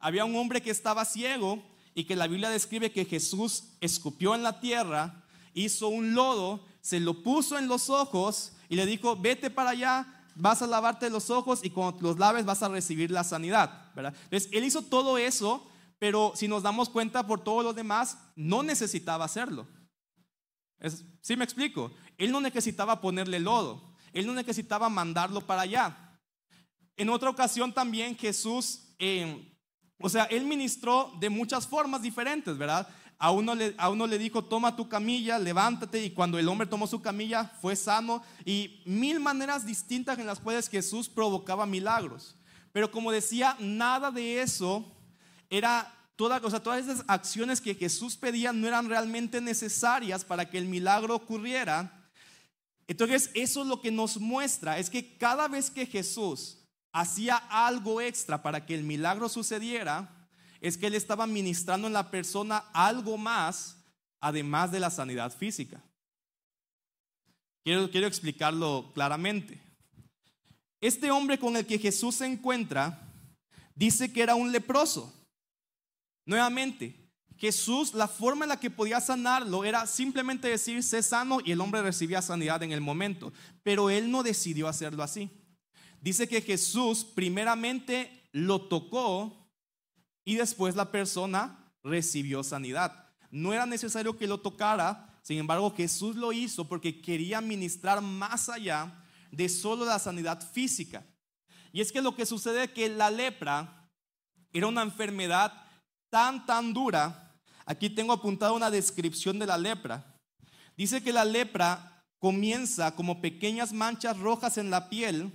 Había 0.00 0.24
un 0.24 0.34
hombre 0.34 0.60
que 0.60 0.70
estaba 0.70 1.04
ciego 1.04 1.62
y 1.94 2.02
que 2.02 2.16
la 2.16 2.26
Biblia 2.26 2.50
describe 2.50 2.90
que 2.90 3.04
Jesús 3.04 3.64
escupió 3.80 4.34
en 4.34 4.42
la 4.42 4.58
tierra, 4.58 5.24
hizo 5.54 5.86
un 5.86 6.14
lodo, 6.14 6.64
se 6.80 6.98
lo 6.98 7.22
puso 7.22 7.56
en 7.56 7.68
los 7.68 7.90
ojos 7.90 8.52
y 8.68 8.74
le 8.74 8.84
dijo, 8.84 9.16
vete 9.16 9.48
para 9.48 9.70
allá, 9.70 10.17
vas 10.38 10.62
a 10.62 10.66
lavarte 10.66 11.10
los 11.10 11.30
ojos 11.30 11.60
y 11.64 11.70
cuando 11.70 12.00
los 12.00 12.18
laves 12.18 12.44
vas 12.44 12.62
a 12.62 12.68
recibir 12.68 13.10
la 13.10 13.24
sanidad, 13.24 13.92
¿verdad? 13.94 14.14
Entonces, 14.24 14.48
él 14.52 14.64
hizo 14.64 14.82
todo 14.82 15.18
eso, 15.18 15.66
pero 15.98 16.32
si 16.36 16.46
nos 16.46 16.62
damos 16.62 16.88
cuenta 16.88 17.26
por 17.26 17.42
todo 17.42 17.62
lo 17.62 17.72
demás, 17.74 18.18
no 18.36 18.62
necesitaba 18.62 19.24
hacerlo. 19.24 19.66
¿Sí 21.20 21.36
me 21.36 21.44
explico? 21.44 21.90
Él 22.16 22.30
no 22.30 22.40
necesitaba 22.40 23.00
ponerle 23.00 23.40
lodo, 23.40 23.94
él 24.12 24.26
no 24.26 24.32
necesitaba 24.32 24.88
mandarlo 24.88 25.40
para 25.40 25.62
allá. 25.62 26.20
En 26.96 27.10
otra 27.10 27.30
ocasión 27.30 27.72
también 27.72 28.16
Jesús, 28.16 28.94
eh, 29.00 29.56
o 29.98 30.08
sea, 30.08 30.24
él 30.24 30.44
ministró 30.44 31.12
de 31.18 31.30
muchas 31.30 31.66
formas 31.66 32.02
diferentes, 32.02 32.56
¿verdad? 32.56 32.88
A 33.20 33.32
uno, 33.32 33.54
le, 33.56 34.18
dijo, 34.18 34.44
toma 34.44 34.76
tu 34.76 34.88
camilla, 34.88 35.38
levántate. 35.38 36.04
Y 36.04 36.10
cuando 36.10 36.38
el 36.38 36.48
hombre 36.48 36.68
tomó 36.68 36.86
su 36.86 37.02
camilla, 37.02 37.50
fue 37.60 37.74
sano. 37.74 38.22
Y 38.44 38.80
mil 38.86 39.18
maneras 39.18 39.66
distintas 39.66 40.18
en 40.18 40.26
las 40.26 40.38
cuales 40.38 40.68
Jesús 40.68 41.08
provocaba 41.08 41.66
milagros. 41.66 42.36
Pero 42.72 42.92
como 42.92 43.10
decía, 43.10 43.56
nada 43.58 44.12
de 44.12 44.40
eso 44.40 44.84
era 45.50 45.92
toda, 46.14 46.40
o 46.44 46.50
sea, 46.50 46.62
todas 46.62 46.86
esas 46.86 47.04
acciones 47.08 47.60
que 47.60 47.74
Jesús 47.74 48.16
pedía 48.16 48.52
no 48.52 48.68
eran 48.68 48.88
realmente 48.88 49.40
necesarias 49.40 50.24
para 50.24 50.48
que 50.48 50.58
el 50.58 50.66
milagro 50.66 51.16
ocurriera. 51.16 52.08
Entonces, 52.86 53.30
eso 53.34 53.62
es 53.62 53.66
lo 53.66 53.80
que 53.80 53.90
nos 53.90 54.18
muestra, 54.18 54.78
es 54.78 54.90
que 54.90 55.16
cada 55.16 55.48
vez 55.48 55.70
que 55.70 55.86
Jesús 55.86 56.58
hacía 56.92 57.36
algo 57.36 58.00
extra 58.00 58.42
para 58.42 58.64
que 58.64 58.74
el 58.74 58.82
milagro 58.82 59.28
sucediera, 59.28 60.17
es 60.60 60.76
que 60.76 60.86
él 60.86 60.94
estaba 60.94 61.26
ministrando 61.26 61.86
en 61.86 61.92
la 61.92 62.10
persona 62.10 62.64
algo 62.72 63.16
más, 63.16 63.76
además 64.20 64.72
de 64.72 64.80
la 64.80 64.90
sanidad 64.90 65.36
física. 65.36 65.82
Quiero, 67.64 68.06
explicarlo 68.06 68.90
claramente. 68.94 69.60
Este 70.80 71.10
hombre 71.10 71.38
con 71.38 71.56
el 71.56 71.66
que 71.66 71.78
Jesús 71.78 72.16
se 72.16 72.26
encuentra 72.26 73.12
dice 73.74 74.12
que 74.12 74.22
era 74.22 74.34
un 74.34 74.52
leproso. 74.52 75.12
Nuevamente, 76.24 77.10
Jesús, 77.36 77.94
la 77.94 78.08
forma 78.08 78.44
en 78.44 78.50
la 78.50 78.60
que 78.60 78.70
podía 78.70 79.00
sanarlo 79.00 79.64
era 79.64 79.86
simplemente 79.86 80.48
decir, 80.48 80.82
sé 80.82 81.02
sano 81.02 81.40
y 81.44 81.52
el 81.52 81.60
hombre 81.60 81.82
recibía 81.82 82.22
sanidad 82.22 82.62
en 82.62 82.72
el 82.72 82.80
momento. 82.80 83.32
Pero 83.62 83.90
él 83.90 84.10
no 84.10 84.22
decidió 84.22 84.66
hacerlo 84.66 85.02
así. 85.02 85.30
Dice 86.00 86.26
que 86.26 86.40
Jesús 86.40 87.04
primeramente 87.04 88.28
lo 88.32 88.62
tocó 88.62 89.37
y 90.28 90.34
después 90.34 90.76
la 90.76 90.92
persona 90.92 91.72
recibió 91.82 92.42
sanidad. 92.42 93.06
No 93.30 93.54
era 93.54 93.64
necesario 93.64 94.18
que 94.18 94.26
lo 94.26 94.38
tocara, 94.38 95.18
sin 95.22 95.38
embargo 95.38 95.74
Jesús 95.74 96.16
lo 96.16 96.34
hizo 96.34 96.68
porque 96.68 97.00
quería 97.00 97.40
ministrar 97.40 98.02
más 98.02 98.50
allá 98.50 99.06
de 99.32 99.48
solo 99.48 99.86
la 99.86 99.98
sanidad 99.98 100.46
física. 100.52 101.02
Y 101.72 101.80
es 101.80 101.90
que 101.90 102.02
lo 102.02 102.14
que 102.14 102.26
sucede 102.26 102.64
es 102.64 102.72
que 102.72 102.90
la 102.90 103.10
lepra 103.10 103.90
era 104.52 104.66
una 104.66 104.82
enfermedad 104.82 105.50
tan, 106.10 106.44
tan 106.44 106.74
dura. 106.74 107.34
Aquí 107.64 107.88
tengo 107.88 108.12
apuntado 108.12 108.54
una 108.54 108.70
descripción 108.70 109.38
de 109.38 109.46
la 109.46 109.56
lepra. 109.56 110.14
Dice 110.76 111.02
que 111.02 111.14
la 111.14 111.24
lepra 111.24 112.04
comienza 112.18 112.94
como 112.94 113.22
pequeñas 113.22 113.72
manchas 113.72 114.18
rojas 114.18 114.58
en 114.58 114.68
la 114.68 114.90
piel 114.90 115.32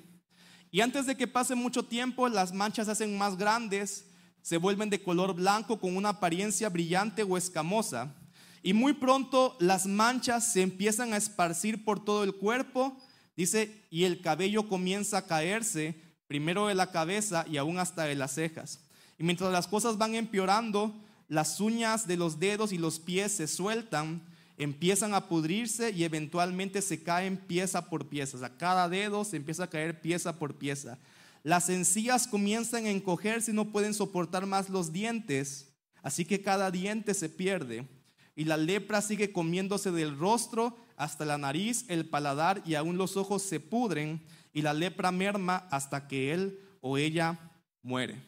y 0.70 0.82
antes 0.82 1.08
de 1.08 1.18
que 1.18 1.28
pase 1.28 1.56
mucho 1.56 1.82
tiempo 1.82 2.30
las 2.30 2.54
manchas 2.54 2.86
se 2.86 2.92
hacen 2.92 3.18
más 3.18 3.38
grandes, 3.38 4.13
se 4.44 4.58
vuelven 4.58 4.92
de 4.92 5.02
color 5.02 5.34
blanco 5.34 5.80
con 5.80 5.96
una 5.96 6.10
apariencia 6.10 6.70
brillante 6.70 7.24
o 7.24 7.38
escamosa. 7.38 8.14
Y 8.62 8.74
muy 8.74 8.94
pronto 8.94 9.58
las 9.60 9.88
manchas 9.88 10.52
se 10.52 10.62
empiezan 10.62 11.14
a 11.14 11.18
esparcir 11.18 11.84
por 11.84 12.04
todo 12.04 12.24
el 12.24 12.36
cuerpo, 12.36 12.96
dice, 13.36 13.86
y 13.90 14.04
el 14.04 14.22
cabello 14.22 14.68
comienza 14.68 15.20
a 15.20 15.26
caerse, 15.26 15.96
primero 16.28 16.68
de 16.68 16.76
la 16.76 16.92
cabeza 16.92 17.46
y 17.50 17.58
aún 17.58 17.80
hasta 17.80 18.04
de 18.04 18.16
las 18.16 18.36
cejas. 18.36 18.82
Y 19.18 19.24
mientras 19.24 19.52
las 19.52 19.68
cosas 19.68 19.98
van 19.98 20.14
empeorando, 20.14 20.94
las 21.30 21.60
uñas 21.62 22.06
de 22.06 22.18
los 22.18 22.40
dedos 22.40 22.74
y 22.74 22.78
los 22.78 23.00
pies 23.00 23.32
se 23.32 23.48
sueltan, 23.48 24.22
empiezan 24.58 25.14
a 25.14 25.28
pudrirse 25.28 25.92
y 25.92 26.04
eventualmente 26.04 26.82
se 26.82 27.02
caen 27.02 27.38
pieza 27.38 27.90
por 27.90 28.08
pieza. 28.08 28.38
O 28.38 28.40
sea, 28.42 28.58
cada 28.58 28.90
dedo 28.90 29.24
se 29.24 29.38
empieza 29.38 29.64
a 29.64 29.70
caer 29.70 30.02
pieza 30.02 30.38
por 30.38 30.56
pieza. 30.56 30.98
Las 31.44 31.68
encías 31.70 32.26
comienzan 32.26 32.86
a 32.86 32.90
encogerse 32.90 33.52
y 33.52 33.54
no 33.54 33.72
pueden 33.72 33.94
soportar 33.94 34.46
más 34.46 34.70
los 34.70 34.94
dientes, 34.94 35.76
así 36.02 36.24
que 36.24 36.42
cada 36.42 36.72
diente 36.72 37.14
se 37.14 37.30
pierde. 37.30 37.88
Y 38.36 38.46
la 38.46 38.58
lepra 38.58 39.02
sigue 39.02 39.32
comiéndose 39.32 39.92
del 39.92 40.18
rostro 40.18 40.78
hasta 40.96 41.26
la 41.26 41.38
nariz, 41.38 41.86
el 41.90 42.08
paladar 42.08 42.64
y 42.66 42.76
aún 42.76 42.98
los 42.98 43.18
ojos 43.18 43.44
se 43.44 43.60
pudren 43.60 44.26
y 44.54 44.62
la 44.62 44.74
lepra 44.74 45.12
merma 45.12 45.68
hasta 45.70 46.08
que 46.08 46.34
él 46.34 46.60
o 46.82 46.98
ella 46.98 47.38
muere. 47.82 48.24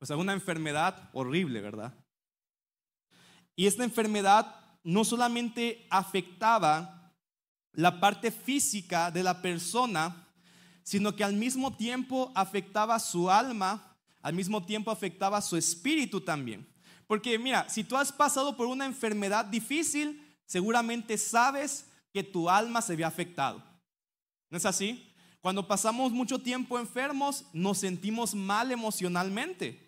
O 0.00 0.06
sea, 0.06 0.16
una 0.16 0.32
enfermedad 0.32 1.08
horrible, 1.12 1.60
¿verdad? 1.60 1.94
Y 3.56 3.66
esta 3.66 3.84
enfermedad 3.84 4.54
no 4.82 5.04
solamente 5.04 5.86
afectaba 5.88 7.12
la 7.72 8.00
parte 8.00 8.30
física 8.30 9.10
de 9.10 9.22
la 9.22 9.40
persona, 9.40 10.23
sino 10.84 11.16
que 11.16 11.24
al 11.24 11.32
mismo 11.32 11.74
tiempo 11.76 12.30
afectaba 12.36 13.00
su 13.00 13.28
alma, 13.28 13.96
al 14.22 14.34
mismo 14.34 14.64
tiempo 14.64 14.90
afectaba 14.90 15.42
su 15.42 15.56
espíritu 15.56 16.20
también. 16.20 16.68
Porque 17.08 17.38
mira, 17.38 17.68
si 17.68 17.82
tú 17.82 17.96
has 17.96 18.12
pasado 18.12 18.56
por 18.56 18.66
una 18.66 18.86
enfermedad 18.86 19.44
difícil, 19.46 20.22
seguramente 20.46 21.18
sabes 21.18 21.86
que 22.12 22.22
tu 22.22 22.48
alma 22.48 22.80
se 22.80 22.94
ve 22.94 23.04
afectado. 23.04 23.62
¿No 24.50 24.58
es 24.58 24.66
así? 24.66 25.10
Cuando 25.40 25.66
pasamos 25.66 26.12
mucho 26.12 26.38
tiempo 26.38 26.78
enfermos, 26.78 27.44
nos 27.52 27.78
sentimos 27.78 28.34
mal 28.34 28.70
emocionalmente. 28.70 29.83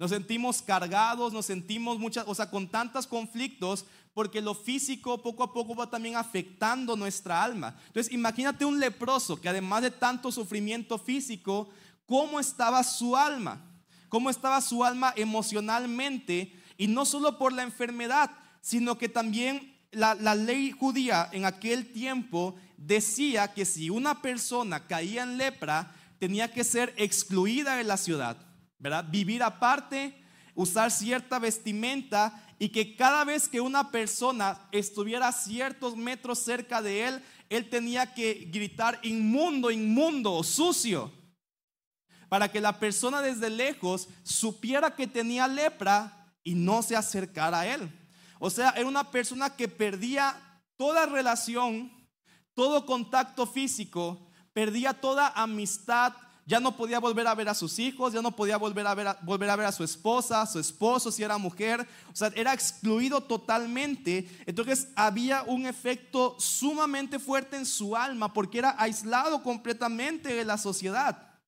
Nos 0.00 0.12
sentimos 0.12 0.62
cargados, 0.62 1.30
nos 1.30 1.44
sentimos 1.44 1.98
muchas, 1.98 2.24
o 2.26 2.34
sea, 2.34 2.50
con 2.50 2.66
tantos 2.66 3.06
conflictos, 3.06 3.84
porque 4.14 4.40
lo 4.40 4.54
físico 4.54 5.20
poco 5.20 5.42
a 5.42 5.52
poco 5.52 5.74
va 5.74 5.90
también 5.90 6.16
afectando 6.16 6.96
nuestra 6.96 7.44
alma. 7.44 7.76
Entonces, 7.88 8.10
imagínate 8.10 8.64
un 8.64 8.80
leproso 8.80 9.38
que 9.38 9.50
además 9.50 9.82
de 9.82 9.90
tanto 9.90 10.32
sufrimiento 10.32 10.98
físico, 10.98 11.68
¿cómo 12.06 12.40
estaba 12.40 12.82
su 12.82 13.14
alma? 13.14 13.60
¿Cómo 14.08 14.30
estaba 14.30 14.62
su 14.62 14.82
alma 14.86 15.12
emocionalmente? 15.16 16.58
Y 16.78 16.86
no 16.86 17.04
solo 17.04 17.36
por 17.36 17.52
la 17.52 17.62
enfermedad, 17.62 18.30
sino 18.62 18.96
que 18.96 19.10
también 19.10 19.76
la, 19.90 20.14
la 20.14 20.34
ley 20.34 20.70
judía 20.70 21.28
en 21.30 21.44
aquel 21.44 21.92
tiempo 21.92 22.54
decía 22.78 23.52
que 23.52 23.66
si 23.66 23.90
una 23.90 24.22
persona 24.22 24.86
caía 24.86 25.24
en 25.24 25.36
lepra, 25.36 25.94
tenía 26.18 26.50
que 26.50 26.64
ser 26.64 26.94
excluida 26.96 27.76
de 27.76 27.84
la 27.84 27.98
ciudad 27.98 28.49
¿verdad? 28.80 29.04
Vivir 29.08 29.42
aparte, 29.42 30.20
usar 30.54 30.90
cierta 30.90 31.38
vestimenta 31.38 32.44
y 32.58 32.70
que 32.70 32.96
cada 32.96 33.24
vez 33.24 33.48
que 33.48 33.60
una 33.60 33.90
persona 33.90 34.58
estuviera 34.72 35.30
ciertos 35.32 35.96
metros 35.96 36.40
cerca 36.40 36.82
de 36.82 37.06
él, 37.06 37.22
él 37.48 37.68
tenía 37.68 38.12
que 38.14 38.48
gritar 38.50 38.98
inmundo, 39.02 39.70
inmundo, 39.70 40.42
sucio, 40.42 41.12
para 42.28 42.50
que 42.50 42.60
la 42.60 42.78
persona 42.78 43.22
desde 43.22 43.50
lejos 43.50 44.08
supiera 44.22 44.94
que 44.94 45.06
tenía 45.06 45.48
lepra 45.48 46.34
y 46.44 46.54
no 46.54 46.82
se 46.82 46.96
acercara 46.96 47.60
a 47.60 47.66
él. 47.66 47.90
O 48.38 48.50
sea, 48.50 48.70
era 48.70 48.86
una 48.86 49.10
persona 49.10 49.56
que 49.56 49.68
perdía 49.68 50.40
toda 50.76 51.06
relación, 51.06 51.92
todo 52.54 52.86
contacto 52.86 53.46
físico, 53.46 54.30
perdía 54.52 54.94
toda 54.94 55.28
amistad, 55.28 56.14
ya 56.50 56.58
no 56.58 56.76
podía 56.76 56.98
volver 56.98 57.28
a 57.28 57.34
ver 57.36 57.48
a 57.48 57.54
sus 57.54 57.78
hijos, 57.78 58.12
ya 58.12 58.20
no 58.20 58.34
podía 58.34 58.56
volver 58.56 58.84
a 58.84 58.92
ver 58.92 59.06
a, 59.06 59.18
volver 59.22 59.48
a 59.48 59.54
ver 59.54 59.66
a 59.66 59.72
su 59.72 59.84
esposa, 59.84 60.42
a 60.42 60.46
su 60.46 60.58
esposo, 60.58 61.12
si 61.12 61.22
era 61.22 61.38
mujer, 61.38 61.86
o 62.12 62.16
sea, 62.16 62.32
era 62.34 62.52
excluido 62.52 63.20
totalmente. 63.20 64.28
Entonces 64.46 64.88
había 64.96 65.44
un 65.44 65.64
efecto 65.64 66.34
sumamente 66.40 67.20
fuerte 67.20 67.56
en 67.56 67.64
su 67.64 67.96
alma 67.96 68.32
porque 68.32 68.58
era 68.58 68.74
aislado 68.76 69.44
completamente 69.44 70.34
de 70.34 70.44
la 70.44 70.58
sociedad. 70.58 71.38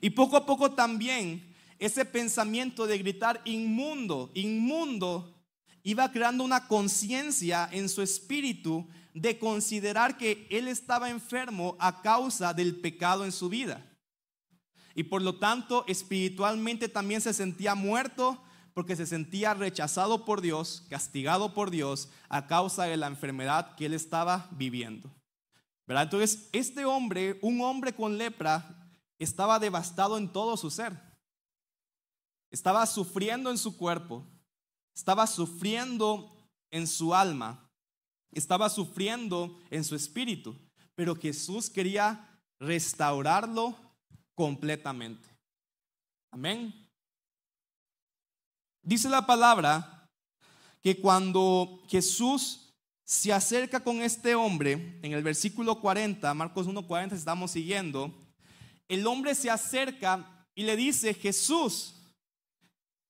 Y 0.00 0.10
poco 0.10 0.36
a 0.36 0.46
poco 0.46 0.70
también 0.70 1.52
ese 1.80 2.04
pensamiento 2.04 2.86
de 2.86 2.98
gritar 2.98 3.42
inmundo, 3.44 4.30
inmundo, 4.34 5.42
iba 5.82 6.12
creando 6.12 6.44
una 6.44 6.68
conciencia 6.68 7.68
en 7.72 7.88
su 7.88 8.00
espíritu 8.00 8.86
de 9.16 9.38
considerar 9.38 10.18
que 10.18 10.46
él 10.50 10.68
estaba 10.68 11.08
enfermo 11.08 11.74
a 11.78 12.02
causa 12.02 12.52
del 12.52 12.76
pecado 12.76 13.24
en 13.24 13.32
su 13.32 13.48
vida. 13.48 13.82
Y 14.94 15.04
por 15.04 15.22
lo 15.22 15.38
tanto, 15.38 15.86
espiritualmente 15.88 16.90
también 16.90 17.22
se 17.22 17.32
sentía 17.32 17.74
muerto 17.74 18.42
porque 18.74 18.94
se 18.94 19.06
sentía 19.06 19.54
rechazado 19.54 20.26
por 20.26 20.42
Dios, 20.42 20.84
castigado 20.90 21.54
por 21.54 21.70
Dios 21.70 22.10
a 22.28 22.46
causa 22.46 22.84
de 22.84 22.98
la 22.98 23.06
enfermedad 23.06 23.74
que 23.74 23.86
él 23.86 23.94
estaba 23.94 24.48
viviendo. 24.50 25.10
¿Verdad? 25.86 26.04
Entonces, 26.04 26.50
este 26.52 26.84
hombre, 26.84 27.38
un 27.40 27.62
hombre 27.62 27.94
con 27.94 28.18
lepra, 28.18 28.86
estaba 29.18 29.58
devastado 29.58 30.18
en 30.18 30.30
todo 30.30 30.58
su 30.58 30.70
ser. 30.70 30.92
Estaba 32.50 32.84
sufriendo 32.84 33.50
en 33.50 33.56
su 33.56 33.78
cuerpo, 33.78 34.26
estaba 34.94 35.26
sufriendo 35.26 36.30
en 36.70 36.86
su 36.86 37.14
alma 37.14 37.65
estaba 38.32 38.68
sufriendo 38.68 39.58
en 39.70 39.84
su 39.84 39.94
espíritu, 39.94 40.56
pero 40.94 41.14
Jesús 41.14 41.70
quería 41.70 42.40
restaurarlo 42.58 43.76
completamente. 44.34 45.28
Amén. 46.30 46.74
Dice 48.82 49.08
la 49.08 49.26
palabra 49.26 50.08
que 50.82 51.00
cuando 51.00 51.82
Jesús 51.88 52.72
se 53.04 53.32
acerca 53.32 53.80
con 53.82 54.02
este 54.02 54.34
hombre, 54.34 54.98
en 55.02 55.12
el 55.12 55.22
versículo 55.22 55.80
40, 55.80 56.32
Marcos 56.34 56.68
1.40 56.68 57.12
estamos 57.12 57.52
siguiendo, 57.52 58.14
el 58.88 59.06
hombre 59.06 59.34
se 59.34 59.50
acerca 59.50 60.46
y 60.54 60.62
le 60.62 60.76
dice, 60.76 61.14
Jesús, 61.14 61.94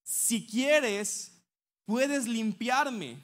si 0.03 0.47
quieres, 0.47 1.43
puedes 1.85 2.27
limpiarme. 2.27 3.19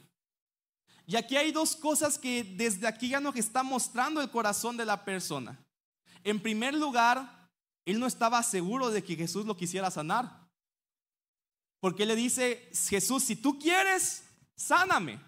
Y 1.06 1.16
aquí 1.16 1.36
hay 1.36 1.52
dos 1.52 1.74
cosas 1.76 2.18
que 2.18 2.44
desde 2.44 2.86
aquí 2.86 3.08
ya 3.08 3.20
nos 3.20 3.36
está 3.36 3.62
mostrando 3.62 4.20
el 4.20 4.30
corazón 4.30 4.76
de 4.76 4.84
la 4.84 5.04
persona. 5.04 5.58
En 6.24 6.40
primer 6.40 6.74
lugar, 6.74 7.48
él 7.84 7.98
no 7.98 8.06
estaba 8.06 8.42
seguro 8.42 8.90
de 8.90 9.02
que 9.02 9.16
Jesús 9.16 9.44
lo 9.44 9.56
quisiera 9.56 9.90
sanar. 9.90 10.48
Porque 11.80 12.06
le 12.06 12.14
dice, 12.14 12.70
Jesús, 12.88 13.24
si 13.24 13.34
tú 13.34 13.58
quieres, 13.58 14.22
sáname. 14.54 15.18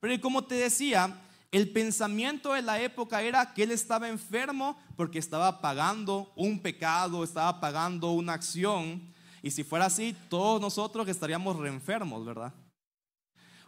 Pero 0.00 0.20
como 0.20 0.44
te 0.44 0.56
decía, 0.56 1.16
El 1.52 1.68
pensamiento 1.70 2.54
de 2.54 2.62
la 2.62 2.80
época 2.80 3.20
era 3.20 3.52
que 3.52 3.64
él 3.64 3.72
estaba 3.72 4.08
enfermo 4.08 4.74
porque 4.96 5.18
estaba 5.18 5.60
pagando 5.60 6.32
un 6.34 6.58
pecado, 6.58 7.22
estaba 7.22 7.60
pagando 7.60 8.12
una 8.12 8.32
acción. 8.32 9.12
Y 9.42 9.50
si 9.50 9.62
fuera 9.62 9.84
así, 9.84 10.16
todos 10.30 10.62
nosotros 10.62 11.06
estaríamos 11.08 11.58
reenfermos, 11.58 12.24
¿verdad? 12.24 12.54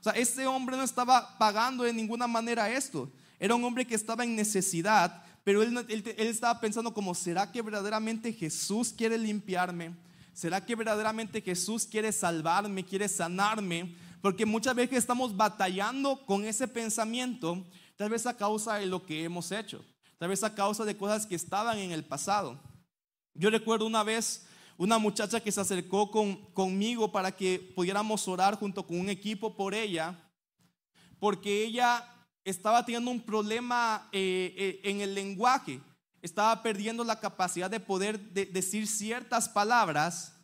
O 0.04 0.11
sea, 0.11 0.20
este 0.20 0.46
hombre 0.46 0.76
no 0.76 0.82
estaba 0.82 1.38
pagando 1.38 1.82
de 1.82 1.90
ninguna 1.90 2.26
manera 2.26 2.70
esto. 2.70 3.11
Era 3.40 3.54
un 3.54 3.64
hombre 3.64 3.87
que 3.87 3.94
estaba 3.94 4.23
en 4.23 4.37
necesidad, 4.37 5.25
pero 5.42 5.62
él, 5.62 5.75
él, 5.88 6.14
estaba 6.18 6.61
pensando 6.61 6.92
como, 6.92 7.14
¿será 7.14 7.50
que 7.50 7.62
verdaderamente 7.62 8.30
Jesús 8.30 8.92
quiere 8.94 9.16
limpiarme? 9.16 9.96
¿Será 10.34 10.62
que 10.62 10.75
verdaderamente 10.75 11.40
Jesús 11.40 11.87
quiere 11.87 12.12
salvarme, 12.12 12.84
quiere 12.84 13.08
sanarme? 13.08 13.96
Porque 14.20 14.44
muchas 14.44 14.75
veces 14.75 14.99
estamos 14.99 15.34
batallando 15.34 16.20
con 16.26 16.44
ese 16.44 16.68
pensamiento, 16.68 17.64
tal 17.96 18.11
vez 18.11 18.26
a 18.26 18.37
causa 18.37 18.75
de 18.75 18.84
lo 18.84 19.06
que 19.06 19.25
hemos 19.25 19.50
hecho, 19.52 19.82
tal 20.18 20.28
vez 20.28 20.44
a 20.44 20.54
causa 20.54 20.84
de 20.84 20.99
cosas 20.99 21.25
que 21.25 21.34
estaban 21.34 21.78
en 21.78 21.92
el 21.92 22.04
pasado. 22.04 22.61
Yo 23.32 23.49
recuerdo 23.49 23.87
una 23.87 24.02
vez 24.02 24.44
una 24.76 24.99
muchacha 24.99 25.40
que 25.40 25.52
se 25.52 25.61
acercó 25.61 26.11
con, 26.11 26.37
conmigo 26.52 27.12
para 27.12 27.33
que 27.33 27.73
pudiéramos 27.75 28.26
orar 28.28 28.57
junto 28.57 28.87
con 28.87 28.99
un 28.99 29.09
equipo 29.09 29.54
por 29.54 29.75
ella, 29.75 30.19
porque 31.19 31.64
ella 31.64 32.04
estaba 32.45 32.85
teniendo 32.85 33.11
un 33.11 33.21
problema 33.21 34.09
eh, 34.12 34.54
eh, 34.57 34.81
en 34.85 35.00
el 35.00 35.14
lenguaje, 35.14 35.81
estaba 36.23 36.62
perdiendo 36.62 37.04
la 37.04 37.21
capacidad 37.21 37.71
de 37.71 37.81
poder 37.81 38.19
decir 38.33 38.87
ciertas 38.87 39.49
palabras 39.49 40.35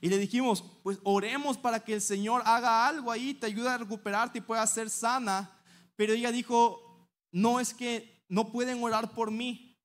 y 0.00 0.08
le 0.08 0.18
dijimos, 0.18 0.64
pues 0.82 0.98
oremos 1.02 1.56
para 1.58 1.80
que 1.80 1.94
el 1.94 2.00
Señor 2.00 2.42
haga 2.44 2.86
algo 2.86 3.10
ahí, 3.10 3.34
te 3.34 3.46
ayude 3.46 3.68
a 3.68 3.78
recuperarte 3.78 4.38
y 4.38 4.42
pueda 4.42 4.66
ser 4.66 4.90
sana. 4.90 5.50
Pero 5.96 6.12
ella 6.12 6.30
dijo, 6.30 7.08
no 7.32 7.58
es 7.58 7.74
que 7.74 8.24
no 8.28 8.52
pueden 8.52 8.82
orar 8.82 9.12
por 9.12 9.30
mí, 9.30 9.76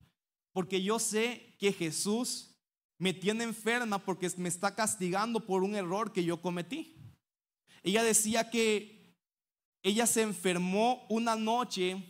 porque 0.52 0.82
yo 0.82 0.98
sé 0.98 1.56
que 1.58 1.72
Jesús 1.72 2.53
me 2.98 3.12
tiene 3.12 3.44
enferma 3.44 3.98
porque 3.98 4.30
me 4.36 4.48
está 4.48 4.74
castigando 4.74 5.40
por 5.40 5.62
un 5.62 5.74
error 5.74 6.12
que 6.12 6.24
yo 6.24 6.40
cometí. 6.40 6.96
Ella 7.82 8.02
decía 8.02 8.50
que 8.50 8.94
ella 9.82 10.06
se 10.06 10.22
enfermó 10.22 11.04
una 11.08 11.36
noche 11.36 12.02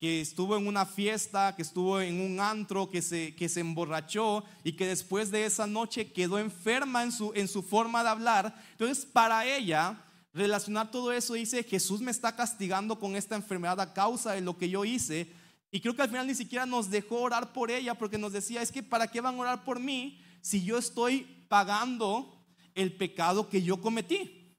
que 0.00 0.20
estuvo 0.20 0.56
en 0.56 0.66
una 0.66 0.86
fiesta, 0.86 1.54
que 1.56 1.62
estuvo 1.62 2.00
en 2.00 2.20
un 2.20 2.40
antro, 2.40 2.88
que 2.88 3.02
se, 3.02 3.34
que 3.34 3.48
se 3.48 3.60
emborrachó 3.60 4.44
y 4.62 4.72
que 4.72 4.86
después 4.86 5.30
de 5.30 5.44
esa 5.44 5.66
noche 5.66 6.12
quedó 6.12 6.38
enferma 6.38 7.02
en 7.02 7.10
su, 7.10 7.32
en 7.34 7.48
su 7.48 7.62
forma 7.62 8.02
de 8.02 8.10
hablar. 8.10 8.64
Entonces, 8.72 9.04
para 9.04 9.44
ella, 9.44 10.02
relacionar 10.32 10.90
todo 10.90 11.12
eso, 11.12 11.34
dice, 11.34 11.64
Jesús 11.64 12.00
me 12.00 12.12
está 12.12 12.36
castigando 12.36 12.98
con 12.98 13.16
esta 13.16 13.34
enfermedad 13.34 13.80
a 13.80 13.92
causa 13.92 14.32
de 14.32 14.40
lo 14.40 14.56
que 14.56 14.70
yo 14.70 14.84
hice. 14.84 15.32
Y 15.70 15.80
creo 15.80 15.96
que 15.96 16.02
al 16.02 16.08
final 16.08 16.28
ni 16.28 16.34
siquiera 16.34 16.64
nos 16.64 16.90
dejó 16.90 17.20
orar 17.20 17.52
por 17.52 17.70
ella 17.70 17.94
porque 17.94 18.18
nos 18.18 18.32
decía, 18.32 18.62
es 18.62 18.70
que 18.70 18.82
¿para 18.82 19.08
qué 19.08 19.20
van 19.20 19.34
a 19.34 19.40
orar 19.40 19.64
por 19.64 19.80
mí 19.80 20.18
si 20.40 20.64
yo 20.64 20.78
estoy 20.78 21.46
pagando 21.48 22.46
el 22.74 22.96
pecado 22.96 23.48
que 23.48 23.62
yo 23.62 23.80
cometí? 23.80 24.56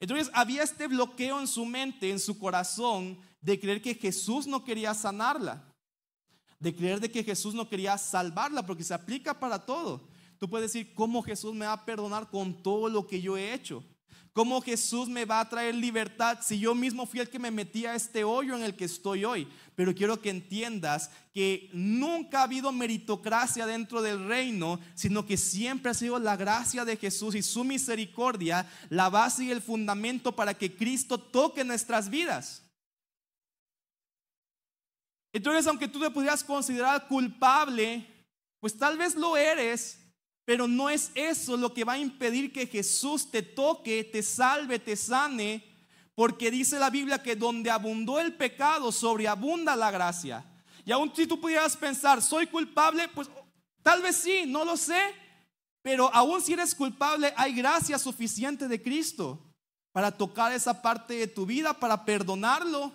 Entonces 0.00 0.30
había 0.32 0.62
este 0.62 0.86
bloqueo 0.86 1.40
en 1.40 1.46
su 1.46 1.64
mente, 1.66 2.10
en 2.10 2.18
su 2.18 2.38
corazón, 2.38 3.18
de 3.40 3.60
creer 3.60 3.82
que 3.82 3.94
Jesús 3.94 4.46
no 4.46 4.64
quería 4.64 4.94
sanarla, 4.94 5.74
de 6.58 6.74
creer 6.74 7.00
de 7.00 7.10
que 7.10 7.24
Jesús 7.24 7.54
no 7.54 7.68
quería 7.68 7.96
salvarla, 7.98 8.64
porque 8.64 8.84
se 8.84 8.94
aplica 8.94 9.38
para 9.38 9.64
todo. 9.64 10.08
Tú 10.38 10.48
puedes 10.48 10.72
decir, 10.72 10.94
¿cómo 10.94 11.22
Jesús 11.22 11.54
me 11.54 11.66
va 11.66 11.72
a 11.72 11.84
perdonar 11.84 12.30
con 12.30 12.62
todo 12.62 12.88
lo 12.88 13.06
que 13.06 13.20
yo 13.20 13.36
he 13.36 13.52
hecho? 13.52 13.84
¿Cómo 14.32 14.60
Jesús 14.60 15.08
me 15.08 15.24
va 15.24 15.40
a 15.40 15.48
traer 15.48 15.74
libertad 15.74 16.38
si 16.40 16.60
yo 16.60 16.72
mismo 16.74 17.04
fui 17.04 17.18
el 17.18 17.28
que 17.28 17.40
me 17.40 17.50
metí 17.50 17.84
a 17.84 17.96
este 17.96 18.22
hoyo 18.22 18.54
en 18.54 18.62
el 18.62 18.76
que 18.76 18.84
estoy 18.84 19.24
hoy? 19.24 19.48
Pero 19.74 19.92
quiero 19.92 20.20
que 20.20 20.30
entiendas 20.30 21.10
que 21.34 21.68
nunca 21.72 22.40
ha 22.40 22.44
habido 22.44 22.70
meritocracia 22.70 23.66
dentro 23.66 24.02
del 24.02 24.26
reino, 24.28 24.78
sino 24.94 25.26
que 25.26 25.36
siempre 25.36 25.90
ha 25.90 25.94
sido 25.94 26.18
la 26.20 26.36
gracia 26.36 26.84
de 26.84 26.96
Jesús 26.96 27.34
y 27.34 27.42
su 27.42 27.64
misericordia 27.64 28.70
la 28.88 29.08
base 29.08 29.44
y 29.44 29.50
el 29.50 29.62
fundamento 29.62 30.36
para 30.36 30.54
que 30.54 30.76
Cristo 30.76 31.18
toque 31.18 31.64
nuestras 31.64 32.08
vidas. 32.08 32.62
Entonces, 35.32 35.66
aunque 35.66 35.88
tú 35.88 36.00
te 36.00 36.10
pudieras 36.10 36.44
considerar 36.44 37.08
culpable, 37.08 38.06
pues 38.60 38.76
tal 38.76 38.96
vez 38.96 39.14
lo 39.14 39.36
eres, 39.36 39.99
pero 40.44 40.66
no 40.66 40.90
es 40.90 41.10
eso 41.14 41.56
lo 41.56 41.72
que 41.72 41.84
va 41.84 41.94
a 41.94 41.98
impedir 41.98 42.52
que 42.52 42.66
Jesús 42.66 43.30
te 43.30 43.42
toque, 43.42 44.04
te 44.04 44.22
salve, 44.22 44.78
te 44.78 44.96
sane, 44.96 45.64
porque 46.14 46.50
dice 46.50 46.78
la 46.78 46.90
Biblia 46.90 47.22
que 47.22 47.36
donde 47.36 47.70
abundó 47.70 48.18
el 48.18 48.34
pecado, 48.34 48.92
sobreabunda 48.92 49.76
la 49.76 49.90
gracia. 49.90 50.44
Y 50.84 50.92
aún 50.92 51.12
si 51.14 51.26
tú 51.26 51.40
pudieras 51.40 51.76
pensar, 51.76 52.20
soy 52.20 52.46
culpable, 52.46 53.08
pues 53.08 53.28
tal 53.82 54.02
vez 54.02 54.16
sí, 54.16 54.44
no 54.46 54.64
lo 54.64 54.76
sé, 54.76 55.14
pero 55.82 56.12
aún 56.14 56.40
si 56.40 56.52
eres 56.52 56.74
culpable, 56.74 57.32
hay 57.36 57.54
gracia 57.54 57.98
suficiente 57.98 58.68
de 58.68 58.82
Cristo 58.82 59.38
para 59.92 60.10
tocar 60.10 60.52
esa 60.52 60.82
parte 60.82 61.14
de 61.14 61.26
tu 61.26 61.46
vida, 61.46 61.72
para 61.74 62.04
perdonarlo 62.04 62.92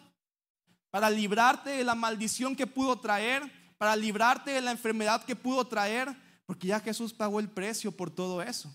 para 0.95 1.09
librarte 1.09 1.71
de 1.71 1.83
la 1.83 1.93
maldición 1.93 2.55
que 2.55 2.67
pudo 2.67 2.97
traer, 3.01 3.43
para 3.77 3.97
librarte 3.97 4.51
de 4.51 4.61
la 4.61 4.71
enfermedad 4.71 5.25
que 5.25 5.35
pudo 5.35 5.67
traer, 5.67 6.15
porque 6.45 6.67
ya 6.67 6.79
Jesús 6.79 7.13
pagó 7.13 7.39
el 7.39 7.49
precio 7.49 7.91
por 7.91 8.09
todo 8.09 8.41
eso. 8.41 8.73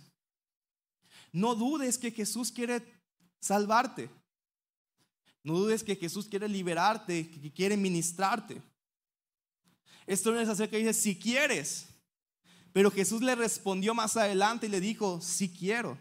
No 1.33 1.55
dudes 1.55 1.99
que 1.99 2.11
Jesús 2.11 2.51
quiere 2.51 2.83
salvarte. 3.41 4.11
No 5.43 5.55
dudes 5.55 5.83
que 5.83 5.97
Jesús 5.97 6.27
quiere 6.29 6.49
liberarte, 6.49 7.31
que 7.31 7.53
quiere 7.53 7.77
ministrarte. 7.77 8.61
Esto 10.07 10.33
no 10.33 10.41
es 10.41 10.49
acerca 10.49 10.73
que 10.73 10.79
dice, 10.79 10.93
si 10.93 11.19
quieres. 11.19 11.87
Pero 12.73 12.91
Jesús 12.91 13.23
le 13.23 13.35
respondió 13.35 13.95
más 13.95 14.17
adelante 14.17 14.67
y 14.67 14.71
le 14.71 14.81
dijo, 14.81 15.21
si 15.21 15.49
quiero. 15.49 15.97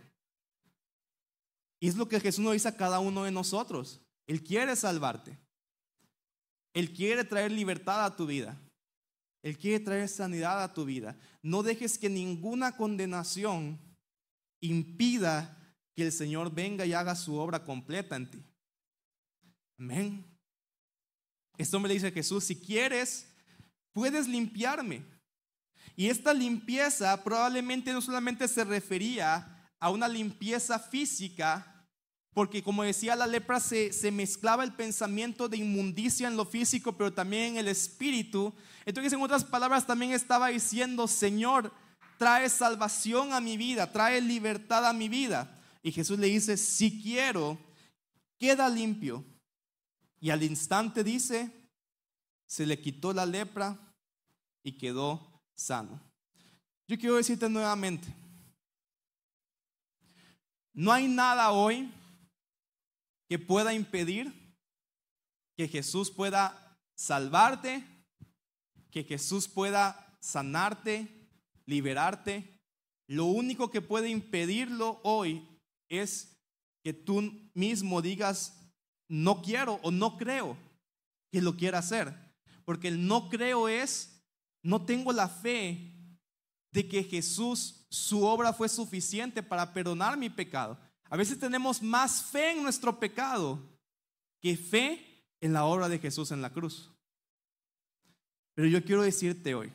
Y 1.79 1.87
es 1.87 1.95
lo 1.95 2.09
que 2.09 2.19
Jesús 2.19 2.43
nos 2.43 2.53
dice 2.53 2.67
a 2.67 2.75
cada 2.75 2.99
uno 2.99 3.23
de 3.23 3.31
nosotros. 3.31 4.01
Él 4.27 4.43
quiere 4.43 4.75
salvarte. 4.75 5.37
Él 6.73 6.93
quiere 6.93 7.23
traer 7.23 7.51
libertad 7.51 8.03
a 8.05 8.15
tu 8.15 8.25
vida. 8.25 8.59
Él 9.41 9.57
quiere 9.57 9.83
traer 9.83 10.09
sanidad 10.09 10.63
a 10.63 10.73
tu 10.73 10.85
vida. 10.85 11.17
No 11.41 11.63
dejes 11.63 11.97
que 11.97 12.09
ninguna 12.09 12.75
condenación 12.75 13.79
impida 14.61 15.57
que 15.95 16.03
el 16.03 16.11
Señor 16.11 16.53
venga 16.53 16.85
y 16.85 16.93
haga 16.93 17.15
su 17.15 17.35
obra 17.35 17.63
completa 17.63 18.15
en 18.15 18.29
ti. 18.29 18.43
Amén. 19.77 20.25
Esto 21.57 21.79
me 21.79 21.87
le 21.87 21.93
dice 21.95 22.07
a 22.07 22.11
Jesús, 22.11 22.43
si 22.43 22.55
quieres, 22.55 23.27
puedes 23.93 24.27
limpiarme. 24.27 25.03
Y 25.95 26.07
esta 26.07 26.33
limpieza 26.33 27.21
probablemente 27.23 27.91
no 27.91 28.01
solamente 28.01 28.47
se 28.47 28.63
refería 28.63 29.69
a 29.79 29.89
una 29.89 30.07
limpieza 30.07 30.79
física, 30.79 31.78
porque 32.33 32.63
como 32.63 32.83
decía 32.83 33.15
la 33.15 33.27
lepra, 33.27 33.59
se, 33.59 34.11
mezclaba 34.11 34.63
el 34.63 34.73
pensamiento 34.73 35.49
de 35.49 35.57
inmundicia 35.57 36.27
en 36.27 36.37
lo 36.37 36.45
físico, 36.45 36.93
pero 36.93 37.11
también 37.11 37.53
en 37.53 37.57
el 37.57 37.67
espíritu. 37.67 38.53
Entonces, 38.85 39.13
en 39.13 39.21
otras 39.21 39.43
palabras, 39.43 39.87
también 39.87 40.11
estaba 40.11 40.49
diciendo, 40.49 41.07
Señor, 41.07 41.73
trae 42.17 42.47
salvación 42.49 43.33
a 43.33 43.41
mi 43.41 43.57
vida, 43.57 43.91
trae 43.91 44.21
libertad 44.21 44.85
a 44.85 44.93
mi 44.93 45.09
vida. 45.09 45.59
Y 45.81 45.91
Jesús 45.91 46.19
le 46.19 46.27
dice, 46.27 46.55
si 46.57 47.01
quiero, 47.01 47.57
queda 48.37 48.69
limpio. 48.69 49.25
Y 50.19 50.29
al 50.29 50.43
instante 50.43 51.03
dice, 51.03 51.51
se 52.45 52.65
le 52.65 52.79
quitó 52.79 53.11
la 53.11 53.25
lepra 53.25 53.77
y 54.63 54.73
quedó 54.73 55.41
sano. 55.55 55.99
Yo 56.87 56.97
quiero 56.97 57.15
decirte 57.15 57.49
nuevamente, 57.49 58.07
no 60.73 60.91
hay 60.91 61.07
nada 61.07 61.51
hoy 61.51 61.91
que 63.29 63.37
pueda 63.37 63.73
impedir 63.73 64.33
que 65.55 65.67
Jesús 65.67 66.09
pueda 66.09 66.77
salvarte, 66.95 67.85
que 68.91 69.03
Jesús 69.03 69.47
pueda 69.47 70.17
sanarte, 70.19 71.29
liberarte. 71.65 72.59
Lo 73.07 73.25
único 73.25 73.69
que 73.69 73.81
puede 73.81 74.09
impedirlo 74.09 74.99
hoy 75.03 75.47
es 75.89 76.35
que 76.83 76.93
tú 76.93 77.51
mismo 77.53 78.01
digas, 78.01 78.59
no 79.07 79.41
quiero 79.41 79.75
o 79.83 79.91
no 79.91 80.17
creo 80.17 80.57
que 81.31 81.41
lo 81.41 81.55
quiera 81.55 81.79
hacer. 81.79 82.13
Porque 82.65 82.87
el 82.87 83.05
no 83.05 83.29
creo 83.29 83.69
es, 83.69 84.23
no 84.63 84.85
tengo 84.85 85.11
la 85.11 85.29
fe 85.29 86.17
de 86.71 86.87
que 86.87 87.03
Jesús, 87.03 87.85
su 87.89 88.23
obra 88.23 88.53
fue 88.53 88.69
suficiente 88.69 89.43
para 89.43 89.71
perdonar 89.73 90.17
mi 90.17 90.29
pecado. 90.29 90.79
A 91.09 91.17
veces 91.17 91.39
tenemos 91.39 91.81
más 91.81 92.23
fe 92.23 92.51
en 92.51 92.63
nuestro 92.63 92.99
pecado 92.99 93.59
que 94.41 94.55
fe 94.55 95.25
en 95.41 95.53
la 95.53 95.65
obra 95.65 95.89
de 95.89 95.99
Jesús 95.99 96.31
en 96.31 96.41
la 96.41 96.51
cruz. 96.51 96.91
Pero 98.53 98.67
yo 98.67 98.83
quiero 98.83 99.01
decirte 99.01 99.55
hoy, 99.55 99.73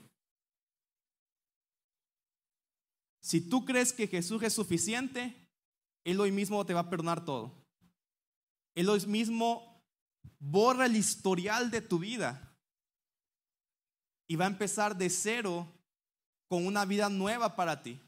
si 3.20 3.40
tú 3.40 3.64
crees 3.64 3.92
que 3.92 4.06
Jesús 4.06 4.42
es 4.42 4.52
suficiente, 4.52 5.48
Él 6.04 6.20
hoy 6.20 6.30
mismo 6.30 6.64
te 6.66 6.74
va 6.74 6.80
a 6.80 6.90
perdonar 6.90 7.24
todo. 7.24 7.52
Él 8.74 8.88
hoy 8.88 9.04
mismo 9.06 9.82
borra 10.38 10.86
el 10.86 10.96
historial 10.96 11.70
de 11.70 11.80
tu 11.80 11.98
vida 11.98 12.54
y 14.28 14.36
va 14.36 14.44
a 14.44 14.48
empezar 14.48 14.96
de 14.96 15.08
cero 15.10 15.66
con 16.48 16.66
una 16.66 16.84
vida 16.84 17.08
nueva 17.08 17.56
para 17.56 17.82
ti. 17.82 18.00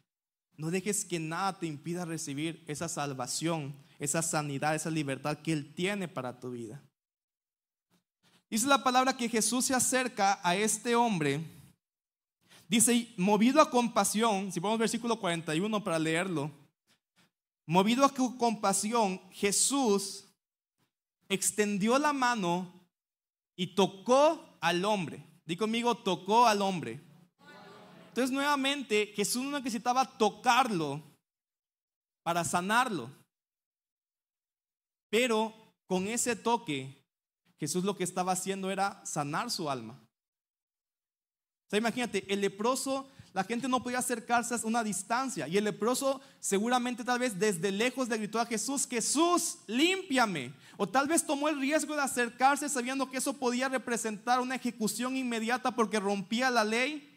No 0.57 0.71
dejes 0.71 1.05
que 1.05 1.19
nada 1.19 1.59
te 1.59 1.66
impida 1.66 2.05
recibir 2.05 2.64
esa 2.66 2.88
salvación, 2.88 3.75
esa 3.99 4.23
sanidad, 4.23 4.75
esa 4.75 4.90
libertad 4.90 5.38
que 5.38 5.53
Él 5.53 5.75
tiene 5.75 6.09
para 6.09 6.38
tu 6.38 6.53
vida. 6.53 6.83
Dice 8.49 8.66
la 8.66 8.83
palabra 8.83 9.16
que 9.16 9.29
Jesús 9.29 9.66
se 9.66 9.75
acerca 9.75 10.40
a 10.42 10.57
este 10.57 10.95
hombre. 10.95 11.40
Dice, 12.69 13.12
movido 13.16 13.61
a 13.61 13.71
compasión, 13.71 14.51
si 14.51 14.61
ponemos 14.61 14.79
versículo 14.79 15.21
41 15.21 15.85
para 15.85 15.99
leerlo, 15.99 16.51
movido 17.66 18.05
a 18.05 18.14
compasión, 18.38 19.21
Jesús 19.31 20.25
extendió 21.29 21.99
la 21.99 22.12
mano 22.12 22.73
y 23.57 23.75
tocó 23.75 24.59
al 24.61 24.85
hombre. 24.85 25.25
Di 25.45 25.57
conmigo, 25.57 25.97
tocó 25.97 26.47
al 26.47 26.62
hombre. 26.62 27.01
Entonces 28.16 28.33
nuevamente 28.33 29.12
Jesús 29.14 29.44
no 29.44 29.59
necesitaba 29.59 30.07
tocarlo 30.07 31.02
para 32.22 32.44
sanarlo. 32.44 33.11
Pero 35.11 35.52
con 35.87 36.09
ese 36.09 36.35
toque, 36.35 37.05
Jesús 37.59 37.85
lo 37.85 37.94
que 37.94 38.05
estaba 38.05 38.33
haciendo 38.33 38.70
era 38.70 39.05
sanar 39.05 39.50
su 39.50 39.68
alma. 39.68 40.00
O 41.66 41.68
sea, 41.68 41.79
imagínate, 41.79 42.24
el 42.33 42.40
leproso 42.40 43.07
la 43.35 43.44
gente 43.44 43.68
no 43.68 43.83
podía 43.83 43.98
acercarse 43.98 44.55
a 44.55 44.61
una 44.64 44.83
distancia. 44.83 45.46
Y 45.46 45.59
el 45.59 45.64
leproso 45.64 46.22
seguramente 46.40 47.05
tal 47.05 47.18
vez 47.18 47.38
desde 47.38 47.70
lejos 47.70 48.09
le 48.09 48.16
gritó 48.16 48.40
a 48.40 48.46
Jesús, 48.46 48.87
Jesús, 48.88 49.59
límpiame. 49.66 50.55
O 50.79 50.88
tal 50.88 51.07
vez 51.07 51.26
tomó 51.26 51.50
el 51.50 51.61
riesgo 51.61 51.94
de 51.94 52.00
acercarse 52.00 52.70
sabiendo 52.70 53.11
que 53.11 53.18
eso 53.18 53.35
podía 53.35 53.68
representar 53.68 54.40
una 54.40 54.55
ejecución 54.55 55.18
inmediata 55.18 55.72
porque 55.72 56.00
rompía 56.00 56.48
la 56.48 56.64
ley. 56.64 57.12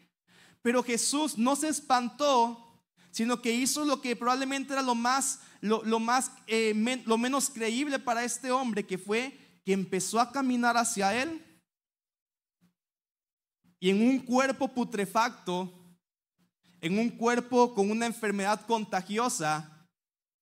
Pero 0.62 0.82
Jesús 0.82 1.38
no 1.38 1.56
se 1.56 1.68
espantó, 1.68 2.82
sino 3.10 3.40
que 3.40 3.52
hizo 3.52 3.84
lo 3.84 4.00
que 4.00 4.16
probablemente 4.16 4.72
era 4.72 4.82
lo 4.82 4.94
más, 4.94 5.40
lo, 5.60 6.00
más, 6.00 6.32
eh, 6.46 6.74
lo 7.04 7.18
menos 7.18 7.50
creíble 7.50 7.98
para 7.98 8.24
este 8.24 8.52
hombre, 8.52 8.86
que 8.86 8.98
fue 8.98 9.60
que 9.64 9.72
empezó 9.72 10.20
a 10.20 10.30
caminar 10.30 10.76
hacia 10.76 11.20
él. 11.20 11.44
Y 13.78 13.90
en 13.90 14.02
un 14.02 14.18
cuerpo 14.20 14.68
putrefacto, 14.68 15.72
en 16.80 16.98
un 16.98 17.10
cuerpo 17.10 17.74
con 17.74 17.90
una 17.90 18.06
enfermedad 18.06 18.66
contagiosa, 18.66 19.88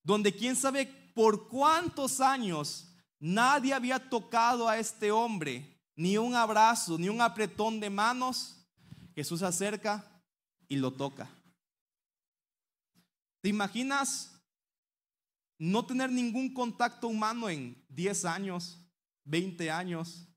donde 0.03 0.35
quién 0.35 0.57
sabe 0.57 0.87
por 1.15 1.49
cuántos 1.49 2.21
años 2.21 2.89
nadie 3.19 3.75
había 3.75 3.99
tocado 4.11 4.69
a 4.69 4.79
este 4.79 5.11
hombre, 5.11 5.81
ni 5.97 6.17
un 6.17 6.35
abrazo, 6.35 6.97
ni 6.99 7.09
un 7.09 7.21
apretón 7.21 7.81
de 7.81 7.91
manos, 7.91 8.67
Jesús 9.15 9.41
se 9.41 9.47
acerca 9.47 10.08
y 10.69 10.77
lo 10.77 10.93
toca. 10.93 11.29
¿Te 13.41 13.49
imaginas 13.49 14.39
no 15.59 15.85
tener 15.87 16.11
ningún 16.11 16.53
contacto 16.53 17.09
humano 17.09 17.49
en 17.49 17.85
10 17.89 18.25
años, 18.25 18.79
20 19.25 19.71
años? 19.71 20.29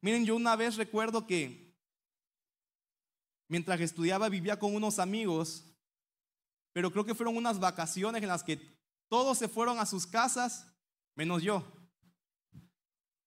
Miren, 0.00 0.24
yo 0.24 0.34
una 0.34 0.56
vez 0.56 0.76
recuerdo 0.76 1.26
que 1.26 1.74
mientras 3.48 3.80
estudiaba 3.80 4.28
vivía 4.28 4.58
con 4.58 4.74
unos 4.74 4.98
amigos, 4.98 5.64
pero 6.72 6.90
creo 6.90 7.04
que 7.04 7.14
fueron 7.14 7.36
unas 7.36 7.58
vacaciones 7.58 8.22
en 8.22 8.28
las 8.28 8.42
que 8.42 8.60
todos 9.08 9.38
se 9.38 9.48
fueron 9.48 9.78
a 9.78 9.86
sus 9.86 10.06
casas, 10.06 10.66
menos 11.14 11.42
yo. 11.42 11.64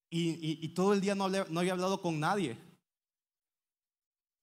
Y, 0.10 0.68
todo 0.70 0.94
el 0.94 1.02
día 1.02 1.16
no, 1.16 1.28
no 1.28 1.60
había 1.60 1.72
hablado 1.72 2.00
con 2.00 2.20
nadie. 2.20 2.56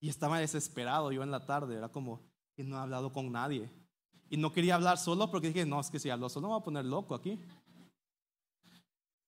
Y 0.00 0.08
estaba 0.08 0.38
desesperado 0.38 1.12
yo 1.12 1.22
en 1.22 1.30
la 1.30 1.44
tarde, 1.46 1.76
era 1.76 1.90
como 1.90 2.20
que 2.56 2.64
no 2.64 2.76
he 2.76 2.80
hablado 2.80 3.12
con 3.12 3.30
nadie. 3.30 3.70
Y 4.30 4.36
no 4.36 4.52
quería 4.52 4.76
hablar 4.76 4.98
solo 4.98 5.30
porque 5.30 5.48
dije, 5.48 5.66
no, 5.66 5.80
es 5.80 5.90
que 5.90 5.98
si 5.98 6.08
hablo 6.08 6.28
solo 6.28 6.48
me 6.48 6.54
voy 6.54 6.60
a 6.60 6.64
poner 6.64 6.84
loco 6.84 7.14
aquí. 7.14 7.38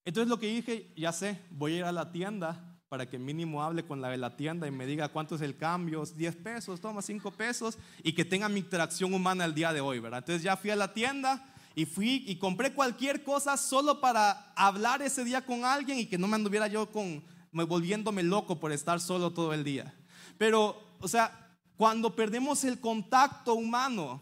Entonces 0.04 0.28
lo 0.28 0.38
que 0.38 0.46
dije, 0.46 0.92
ya 0.96 1.12
sé, 1.12 1.40
voy 1.50 1.74
a 1.74 1.76
ir 1.78 1.84
a 1.84 1.92
la 1.92 2.10
tienda 2.10 2.80
para 2.88 3.08
que 3.08 3.18
mínimo 3.18 3.62
hable 3.62 3.86
con 3.86 4.00
la 4.00 4.10
de 4.10 4.18
la 4.18 4.36
tienda 4.36 4.66
y 4.66 4.70
me 4.70 4.84
diga 4.84 5.08
cuánto 5.08 5.36
es 5.36 5.40
el 5.40 5.56
cambio, 5.56 6.04
10 6.04 6.36
pesos, 6.36 6.80
toma 6.80 7.00
5 7.00 7.30
pesos 7.30 7.78
y 8.02 8.12
que 8.12 8.24
tenga 8.24 8.48
mi 8.48 8.60
interacción 8.60 9.14
humana 9.14 9.44
el 9.44 9.54
día 9.54 9.72
de 9.72 9.80
hoy, 9.80 9.98
¿verdad? 9.98 10.18
Entonces 10.18 10.42
ya 10.42 10.56
fui 10.56 10.70
a 10.70 10.76
la 10.76 10.92
tienda 10.92 11.42
y 11.74 11.86
fui 11.86 12.24
y 12.26 12.36
compré 12.36 12.74
cualquier 12.74 13.24
cosa 13.24 13.56
solo 13.56 14.00
para 14.00 14.52
hablar 14.54 15.00
ese 15.00 15.24
día 15.24 15.44
con 15.44 15.64
alguien 15.64 16.00
y 16.00 16.06
que 16.06 16.18
no 16.18 16.28
me 16.28 16.34
anduviera 16.34 16.66
yo 16.66 16.90
con 16.90 17.24
volviéndome 17.52 18.22
loco 18.22 18.60
por 18.60 18.72
estar 18.72 19.00
solo 19.00 19.32
todo 19.32 19.54
el 19.54 19.64
día. 19.64 19.94
Pero, 20.42 20.96
o 20.98 21.06
sea, 21.06 21.56
cuando 21.76 22.16
perdemos 22.16 22.64
el 22.64 22.80
contacto 22.80 23.54
humano, 23.54 24.20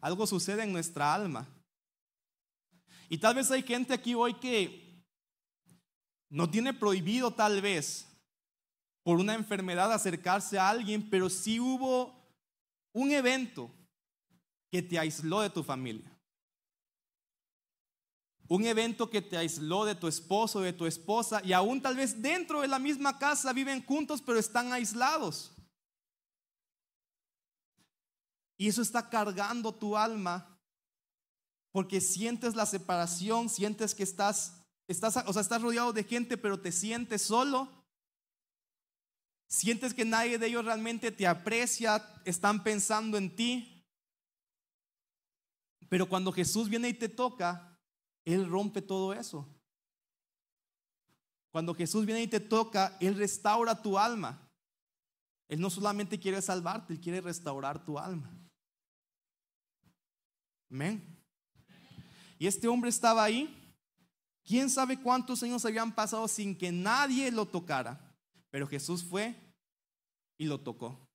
algo 0.00 0.26
sucede 0.26 0.62
en 0.62 0.72
nuestra 0.72 1.12
alma. 1.12 1.46
Y 3.10 3.18
tal 3.18 3.34
vez 3.34 3.50
hay 3.50 3.62
gente 3.62 3.92
aquí 3.92 4.14
hoy 4.14 4.32
que 4.32 5.04
no 6.30 6.48
tiene 6.48 6.72
prohibido 6.72 7.30
tal 7.30 7.60
vez 7.60 8.08
por 9.02 9.18
una 9.18 9.34
enfermedad 9.34 9.92
acercarse 9.92 10.58
a 10.58 10.70
alguien, 10.70 11.10
pero 11.10 11.28
sí 11.28 11.60
hubo 11.60 12.26
un 12.94 13.12
evento 13.12 13.70
que 14.72 14.80
te 14.80 14.98
aisló 14.98 15.42
de 15.42 15.50
tu 15.50 15.62
familia. 15.62 16.10
Un 18.48 18.64
evento 18.66 19.08
que 19.08 19.22
te 19.22 19.36
aisló 19.36 19.84
de 19.84 19.94
tu 19.94 20.06
esposo, 20.06 20.60
de 20.60 20.72
tu 20.72 20.86
esposa, 20.86 21.40
y 21.44 21.52
aún 21.52 21.80
tal 21.80 21.96
vez 21.96 22.20
dentro 22.20 22.60
de 22.60 22.68
la 22.68 22.78
misma 22.78 23.18
casa 23.18 23.52
viven 23.52 23.84
juntos, 23.84 24.20
pero 24.20 24.38
están 24.38 24.72
aislados. 24.72 25.52
Y 28.56 28.68
eso 28.68 28.82
está 28.82 29.08
cargando 29.08 29.74
tu 29.74 29.96
alma 29.96 30.50
porque 31.72 32.00
sientes 32.00 32.54
la 32.54 32.66
separación, 32.66 33.48
sientes 33.48 33.94
que 33.94 34.04
estás 34.04 34.64
Estás, 34.86 35.16
o 35.26 35.32
sea, 35.32 35.42
estás 35.42 35.62
rodeado 35.62 35.92
de 35.92 36.04
gente, 36.04 36.36
pero 36.36 36.60
te 36.60 36.70
sientes 36.70 37.22
solo. 37.22 37.68
Sientes 39.48 39.94
que 39.94 40.04
nadie 40.04 40.38
de 40.38 40.46
ellos 40.46 40.64
realmente 40.64 41.10
te 41.10 41.26
aprecia, 41.26 42.04
están 42.24 42.62
pensando 42.62 43.16
en 43.16 43.34
ti. 43.34 43.86
Pero 45.88 46.08
cuando 46.08 46.32
Jesús 46.32 46.68
viene 46.68 46.88
y 46.88 46.94
te 46.94 47.08
toca, 47.08 47.73
Él 48.24 48.48
rompe 48.48 48.82
todo 48.82 49.12
eso. 49.12 49.46
Cuando 51.50 51.74
Jesús 51.74 52.04
viene 52.04 52.22
y 52.22 52.28
te 52.28 52.40
toca, 52.40 52.96
Él 53.00 53.16
restaura 53.16 53.80
tu 53.80 53.98
alma. 53.98 54.40
Él 55.48 55.60
no 55.60 55.70
solamente 55.70 56.18
quiere 56.18 56.40
salvarte, 56.42 56.92
Él 56.92 57.00
quiere 57.00 57.20
restaurar 57.20 57.84
tu 57.84 57.98
alma. 57.98 58.30
Amén. 60.70 61.16
Y 62.38 62.46
este 62.46 62.66
hombre 62.66 62.90
estaba 62.90 63.22
ahí 63.22 63.60
¿Quién 64.44 64.68
sabe 64.68 65.00
cuántos 65.00 65.42
años 65.42 65.64
habían 65.64 65.94
pasado 65.94 66.28
sin 66.28 66.54
que 66.54 66.70
nadie 66.70 67.32
lo 67.32 67.46
tocara? 67.46 68.14
Pero 68.50 68.68
Jesús 68.68 69.02
fue 69.02 69.34
y 70.36 70.44
lo 70.44 70.60
tocó. 70.60 71.08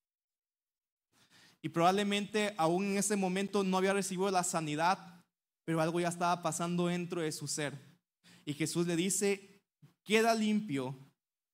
Y 1.61 1.69
probablemente 1.69 2.55
aún 2.57 2.85
en 2.85 2.97
ese 2.97 3.15
momento 3.15 3.63
no 3.63 3.77
había 3.77 3.93
recibido 3.93 4.31
la 4.31 4.43
sanidad, 4.43 5.18
pero 5.69 5.81
algo 5.81 5.99
ya 5.99 6.07
estaba 6.07 6.41
pasando 6.41 6.87
dentro 6.87 7.21
de 7.21 7.31
su 7.31 7.47
ser. 7.47 7.79
Y 8.43 8.55
Jesús 8.55 8.87
le 8.87 8.95
dice, 8.95 9.61
queda 10.03 10.33
limpio. 10.33 10.97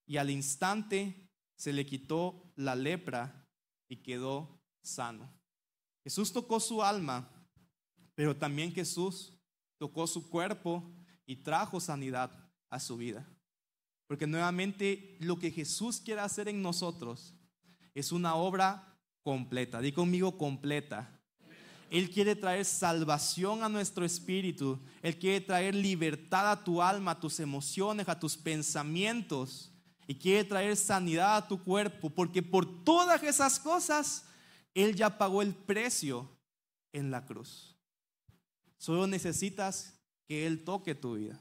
Y 0.06 0.16
al 0.16 0.30
instante 0.30 1.30
se 1.58 1.74
le 1.74 1.86
quitó 1.86 2.54
la 2.56 2.76
lepra 2.76 3.46
y 3.90 3.98
quedó 3.98 4.64
sano. 4.82 5.30
Jesús 6.02 6.32
tocó 6.32 6.62
su 6.62 6.82
alma, 6.82 7.30
pero 8.14 8.38
también 8.38 8.72
Jesús 8.72 9.38
tocó 9.78 10.08
su 10.08 10.30
cuerpo 10.30 10.96
y 11.26 11.36
trajo 11.36 11.82
sanidad 11.82 12.32
a 12.70 12.80
su 12.80 12.96
vida. 12.96 13.28
Porque 14.08 14.28
nuevamente 14.28 15.18
lo 15.20 15.38
que 15.38 15.52
Jesús 15.52 16.00
quiere 16.00 16.22
hacer 16.22 16.48
en 16.48 16.62
nosotros 16.62 17.36
es 17.94 18.14
una 18.14 18.36
obra 18.36 18.98
completa. 19.24 19.82
Di 19.82 19.92
conmigo 19.92 20.38
completa. 20.38 21.15
Él 21.90 22.10
quiere 22.10 22.36
traer 22.36 22.66
salvación 22.66 23.64
a 23.64 23.70
nuestro 23.70 24.06
espíritu. 24.06 24.80
Él 25.02 25.18
quiere 25.18 25.42
traer 25.42 25.76
libertad 25.76 26.52
a 26.52 26.64
tu 26.64 26.82
alma, 26.82 27.12
a 27.12 27.20
tus 27.20 27.40
emociones, 27.40 28.10
a 28.10 28.20
tus 28.20 28.36
pensamientos. 28.36 29.72
Y 30.08 30.16
quiere 30.16 30.44
traer 30.44 30.76
sanidad 30.76 31.38
a 31.38 31.48
tu 31.48 31.64
cuerpo. 31.64 32.10
Porque 32.10 32.42
por 32.42 32.84
todas 32.84 33.22
esas 33.24 33.60
cosas, 33.60 34.26
Él 34.74 34.96
ya 34.96 35.18
pagó 35.18 35.42
el 35.42 35.54
precio 35.54 36.30
en 36.92 37.12
la 37.12 37.26
cruz. 37.26 37.76
Solo 38.78 39.08
necesitas 39.08 39.94
que 40.28 40.46
Él 40.46 40.64
toque 40.64 40.96
tu 40.96 41.16
vida. 41.16 41.40